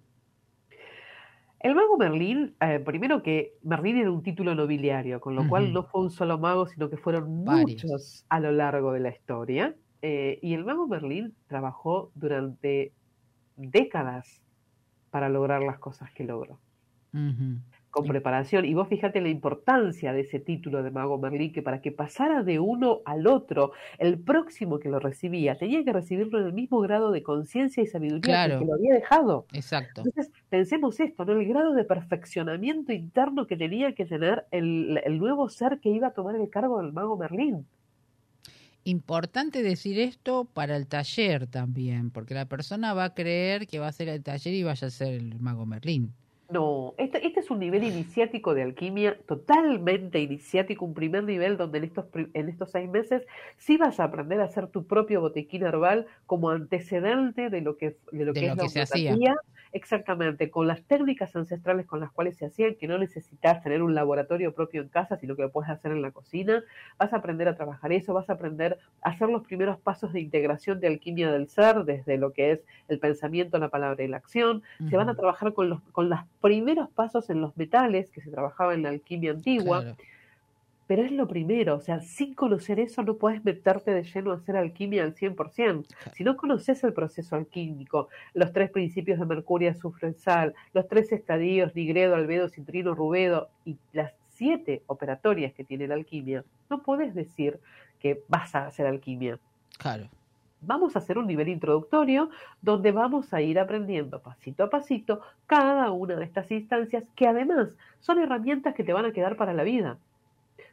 [1.61, 5.83] El mago Merlín, eh, primero que Merlín era un título nobiliario, con lo cual no
[5.85, 7.85] fue un solo mago, sino que fueron Varios.
[7.85, 9.75] muchos a lo largo de la historia.
[10.01, 12.95] Eh, y el mago Merlín trabajó durante
[13.57, 14.43] décadas
[15.11, 16.59] para lograr las cosas que logró.
[17.91, 18.65] Con preparación.
[18.65, 22.43] Y vos fíjate la importancia de ese título de mago Merlín, que para que pasara
[22.43, 26.81] de uno al otro, el próximo que lo recibía tenía que recibirlo en el mismo
[26.81, 28.59] grado de conciencia y sabiduría Claro.
[28.61, 29.47] que lo había dejado.
[29.53, 30.03] Exacto.
[30.05, 31.33] Entonces, pensemos esto, ¿no?
[31.33, 36.09] El grado de perfeccionamiento interno que tenía que tener el, el nuevo ser que iba
[36.09, 37.67] a tomar el cargo del mago Merlín.
[38.85, 43.87] Importante decir esto para el taller también, porque la persona va a creer que va
[43.87, 46.15] a hacer el taller y vaya a ser el mago Merlín.
[46.51, 51.79] No, este, este es un nivel iniciático de alquimia, totalmente iniciático, un primer nivel donde
[51.79, 53.23] en estos, en estos seis meses
[53.57, 57.97] sí vas a aprender a hacer tu propio botiquín herbal como antecedente de lo que,
[58.11, 59.37] de lo De que lo es la que homeopatía.
[59.73, 63.95] Exactamente, con las técnicas ancestrales con las cuales se hacían, que no necesitas tener un
[63.95, 66.65] laboratorio propio en casa, sino que lo puedes hacer en la cocina.
[66.99, 70.21] Vas a aprender a trabajar eso, vas a aprender a hacer los primeros pasos de
[70.21, 74.17] integración de alquimia del ser, desde lo que es el pensamiento, la palabra y la
[74.17, 74.63] acción.
[74.89, 78.31] Se van a trabajar con los, con los primeros pasos en los metales que se
[78.31, 79.97] trabajaba en la alquimia antigua, Claro.
[80.91, 84.35] Pero es lo primero, o sea, sin conocer eso no puedes meterte de lleno a
[84.35, 85.87] hacer alquimia al 100%.
[86.15, 91.13] Si no conoces el proceso alquímico, los tres principios de mercurio, azufre, sal, los tres
[91.13, 97.15] estadios, nigredo, albedo, citrino, rubedo y las siete operatorias que tiene la alquimia, no puedes
[97.15, 97.61] decir
[98.01, 99.39] que vas a hacer alquimia
[99.79, 100.09] Claro.
[100.61, 102.31] vamos a hacer un nivel introductorio
[102.63, 107.77] donde vamos a ir aprendiendo pasito a pasito cada una de estas instancias que además
[108.01, 110.01] son herramientas que te van a quedar para la vida.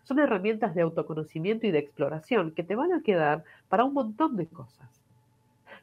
[0.03, 4.35] Son herramientas de autoconocimiento y de exploración que te van a quedar para un montón
[4.37, 4.87] de cosas.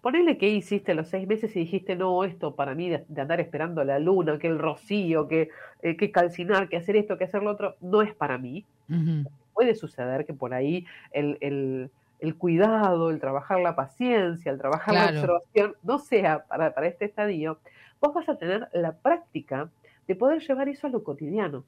[0.00, 3.40] Ponele que hiciste los seis meses y dijiste, no, esto para mí de, de andar
[3.40, 5.48] esperando la luna, que el rocío, que,
[5.80, 8.66] eh, que calcinar, que hacer esto, que hacer lo otro, no es para mí.
[9.55, 11.90] Puede suceder que por ahí el, el,
[12.20, 17.07] el cuidado, el trabajar la paciencia, el trabajar la observación no sea para, para este
[17.07, 17.59] estadio,
[17.98, 19.70] vos vas a tener la práctica
[20.07, 21.64] de poder llevar eso a lo cotidiano.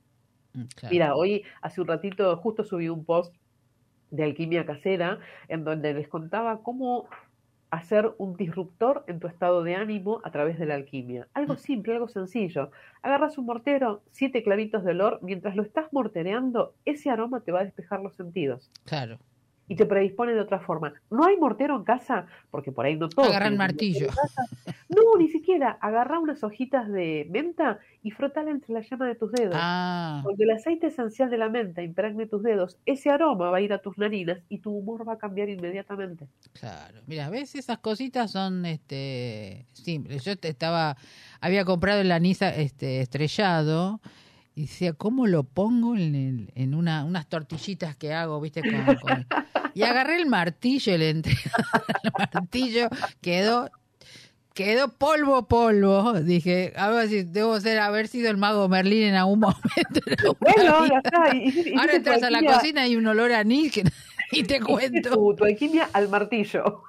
[0.57, 3.35] Mm, Mira, hoy hace un ratito justo subí un post
[4.11, 7.09] de alquimia casera en donde les contaba cómo
[7.71, 11.29] hacer un disruptor en tu estado de ánimo a través de la alquimia.
[11.35, 11.59] Algo mm.
[11.59, 12.71] simple, algo sencillo.
[13.03, 17.61] Agarras un mortero, siete clavitos de olor, mientras lo estás mortereando, ese aroma te va
[17.61, 18.71] a despejar los sentidos.
[18.85, 19.19] Claro
[19.69, 20.93] y te predispone de otra forma.
[21.11, 22.27] ¿No hay mortero en casa?
[22.51, 23.27] Porque por ahí no todo.
[23.27, 24.09] Agarra el martillo.
[24.89, 25.79] No, ni siquiera.
[25.81, 29.57] Agarra unas hojitas de menta y frotala entre la llama de tus dedos.
[29.57, 30.21] Ah.
[30.23, 33.73] Cuando el aceite esencial de la menta impregne tus dedos, ese aroma va a ir
[33.73, 36.29] a tus narinas y tu humor va a cambiar inmediatamente.
[36.53, 37.01] Claro.
[37.07, 40.25] Mira, ves, esas cositas son este simples.
[40.25, 40.97] Yo te estaba,
[41.41, 44.01] había comprado el anís este, estrellado
[44.57, 48.63] y decía, ¿cómo lo pongo en, en una, unas tortillitas que hago, viste?
[49.75, 51.35] Y agarré el martillo y le entré
[52.03, 52.89] el martillo,
[53.21, 53.71] quedó
[54.55, 56.15] quedó polvo, polvo.
[56.15, 60.37] Dije, a ver si debo ser, haber sido el mago Merlín en algún momento.
[60.41, 61.79] Bueno, ya está.
[61.79, 63.77] Ahora entras a la cocina y un olor a anís
[64.33, 65.11] y te cuento.
[65.11, 66.83] Tu, tu alquimia al martillo.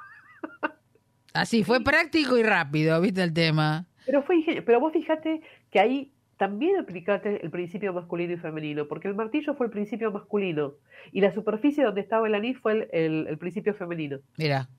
[1.34, 3.86] Así, fue práctico y rápido, ¿viste el tema?
[4.06, 9.08] Pero, fue, pero vos fíjate que ahí también aplicate el principio masculino y femenino, porque
[9.08, 10.74] el martillo fue el principio masculino
[11.12, 14.20] y la superficie donde estaba el anís fue el, principio femenino.
[14.38, 14.70] Mira,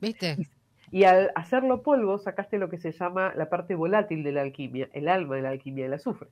[0.00, 0.36] ¿viste?
[0.90, 4.88] Y, al hacerlo polvo sacaste lo que se llama la parte volátil de la alquimia,
[4.92, 6.28] el alma de la alquimia, el azufre.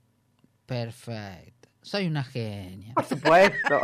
[0.65, 1.67] Perfecto.
[1.81, 2.93] Soy una genia.
[2.93, 3.81] Por supuesto.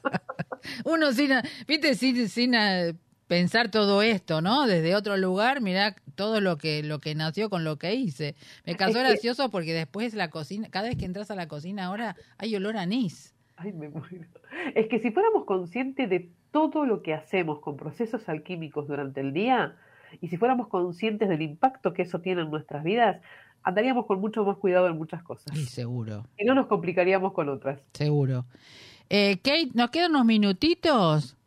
[0.84, 1.30] Uno sin,
[1.68, 2.94] viste, sin, sin eh,
[3.32, 4.66] pensar todo esto, ¿no?
[4.66, 8.34] Desde otro lugar, mira todo lo que lo que nació con lo que hice.
[8.66, 12.14] Me causó gracioso porque después la cocina, cada vez que entras a la cocina ahora
[12.36, 13.34] hay olor a anís.
[13.56, 14.26] Ay, me muero.
[14.74, 19.32] Es que si fuéramos conscientes de todo lo que hacemos con procesos alquímicos durante el
[19.32, 19.76] día
[20.20, 23.22] y si fuéramos conscientes del impacto que eso tiene en nuestras vidas,
[23.62, 25.56] andaríamos con mucho más cuidado en muchas cosas.
[25.56, 26.26] Sí, seguro.
[26.36, 27.80] Y no nos complicaríamos con otras.
[27.94, 28.44] Seguro.
[29.08, 31.38] Eh, Kate, nos quedan unos minutitos.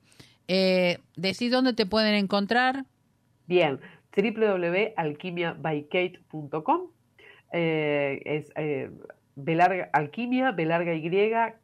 [0.48, 2.86] Eh, decís dónde te pueden encontrar.
[3.48, 3.80] Bien,
[4.16, 6.82] www.alquimiabykate.com
[7.52, 8.89] eh, es eh,
[9.93, 11.10] alquimia, belarga y,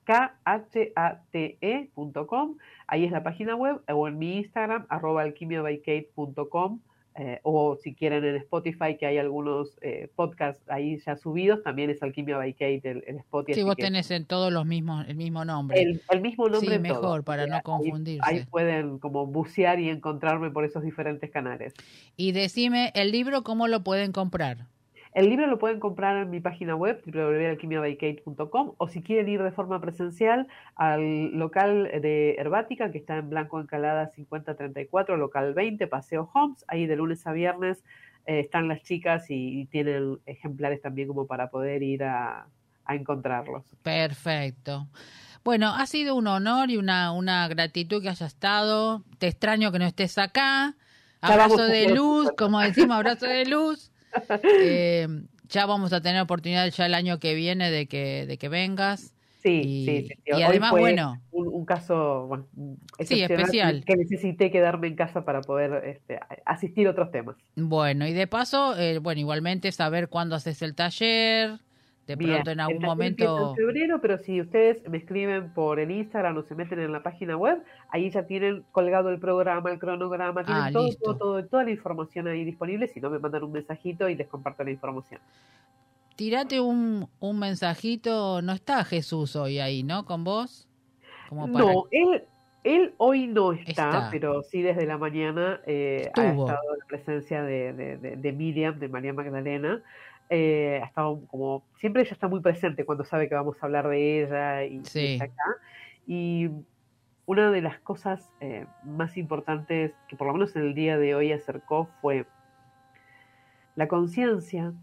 [0.03, 2.57] k h a t e.com.
[2.87, 6.81] Ahí es la página web, o en mi Instagram, arroba alquimiabykate.com.
[7.15, 11.89] Eh, o si quieren en Spotify, que hay algunos eh, podcasts ahí ya subidos, también
[11.89, 13.59] es Alquimia by Kate en, Spotify.
[13.59, 15.81] Sí, vos tenés en todos los mismos, el mismo nombre.
[15.81, 16.75] El, mismo nombre.
[16.75, 18.21] Sí, mejor, para no confundirse.
[18.23, 21.73] Ahí, pueden como bucear y encontrarme por esos diferentes canales.
[22.15, 24.67] Y decime, ¿el libro cómo lo pueden comprar?
[25.13, 29.51] El libro lo pueden comprar en mi página web, www.alquimiabykate.com, o si quieren ir de
[29.51, 36.29] forma presencial al local de Herbática, que está en Blanco Encalada 5034, local 20, Paseo
[36.33, 36.63] Homes.
[36.69, 37.83] Ahí de lunes a viernes
[38.25, 42.47] eh, están las chicas y, tienen ejemplares también como para poder ir a,
[42.87, 43.63] encontrarlos.
[43.83, 44.87] Perfecto.
[45.45, 49.03] Bueno, ha sido un honor y una, una gratitud que haya estado.
[49.17, 50.75] Te extraño que no estés acá.
[51.21, 53.91] Abrazo de luz, como decimos, abrazo de luz.
[54.43, 55.07] Eh,
[55.47, 59.13] ya vamos a tener oportunidad ya el año que viene de que, de que vengas.
[59.41, 61.19] Sí, sí, sí, Y además, bueno.
[61.31, 62.47] Un, caso
[62.99, 63.83] especial.
[63.85, 67.35] Que necesité quedarme en casa para poder este, asistir a otros temas.
[67.55, 71.59] Bueno, y de paso, eh, bueno, igualmente saber cuándo haces el taller,
[72.07, 73.49] de pronto en algún momento.
[73.49, 77.03] En febrero, pero si ustedes me escriben por el Instagram o se meten en la
[77.03, 81.63] página web, ahí ya tienen colgado el programa, el cronograma, tienen ah, todo, todo, toda
[81.63, 82.87] la información ahí disponible.
[82.87, 85.21] Si no, me mandan un mensajito y les comparto la información.
[86.15, 88.41] Tírate un, un mensajito.
[88.41, 90.05] No está Jesús hoy ahí, ¿no?
[90.05, 90.67] Con vos.
[91.31, 92.23] No, él,
[92.63, 97.71] él hoy no está, pero sí desde la mañana eh, ha estado la presencia de,
[97.73, 99.81] de, de Miriam, de María Magdalena
[100.33, 103.89] eh, ha estado como, siempre ella está muy presente cuando sabe que vamos a hablar
[103.89, 105.57] de ella y, está acá.
[106.07, 106.49] Y
[107.25, 111.15] una de las cosas eh, más importantes que por lo menos en el día de
[111.15, 112.25] hoy acercó fue
[113.75, 114.73] la conciencia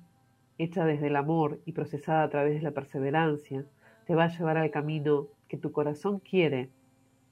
[0.59, 3.65] hecha desde el amor y procesada a través de la perseverancia,
[4.05, 6.69] te va a llevar al camino que tu corazón quiere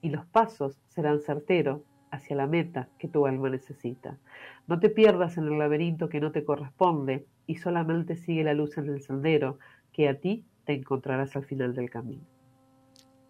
[0.01, 1.83] y los pasos serán certeros
[2.17, 4.19] hacia la meta que tu alma necesita.
[4.67, 8.77] No te pierdas en el laberinto que no te corresponde y solamente sigue la luz
[8.79, 9.59] en el sendero
[9.93, 12.23] que a ti te encontrarás al final del camino.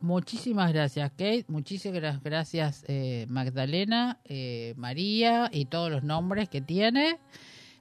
[0.00, 1.44] Muchísimas gracias, Kate.
[1.48, 7.18] Muchísimas gracias, eh, Magdalena, eh, María y todos los nombres que tiene,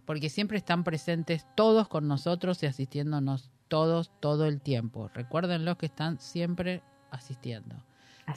[0.06, 5.10] porque siempre están presentes todos con nosotros y asistiéndonos todos todo el tiempo.
[5.14, 6.82] Recuerden los que están siempre
[7.12, 7.76] asistiendo.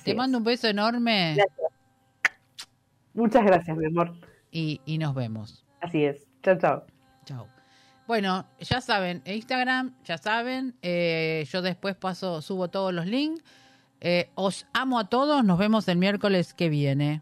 [0.05, 1.35] Te mando un beso enorme.
[1.37, 1.68] Gracias.
[3.19, 4.13] Muchas gracias, mi amor.
[4.53, 5.67] Y, y nos vemos.
[5.81, 6.25] Así es.
[6.45, 6.87] Chao, chao.
[7.25, 7.49] Chao.
[8.07, 13.43] Bueno, ya saben, Instagram, ya saben, eh, yo después paso, subo todos los links.
[14.01, 17.21] Eh, os amo a todos, nos vemos el miércoles que viene.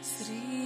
[0.00, 0.64] Sri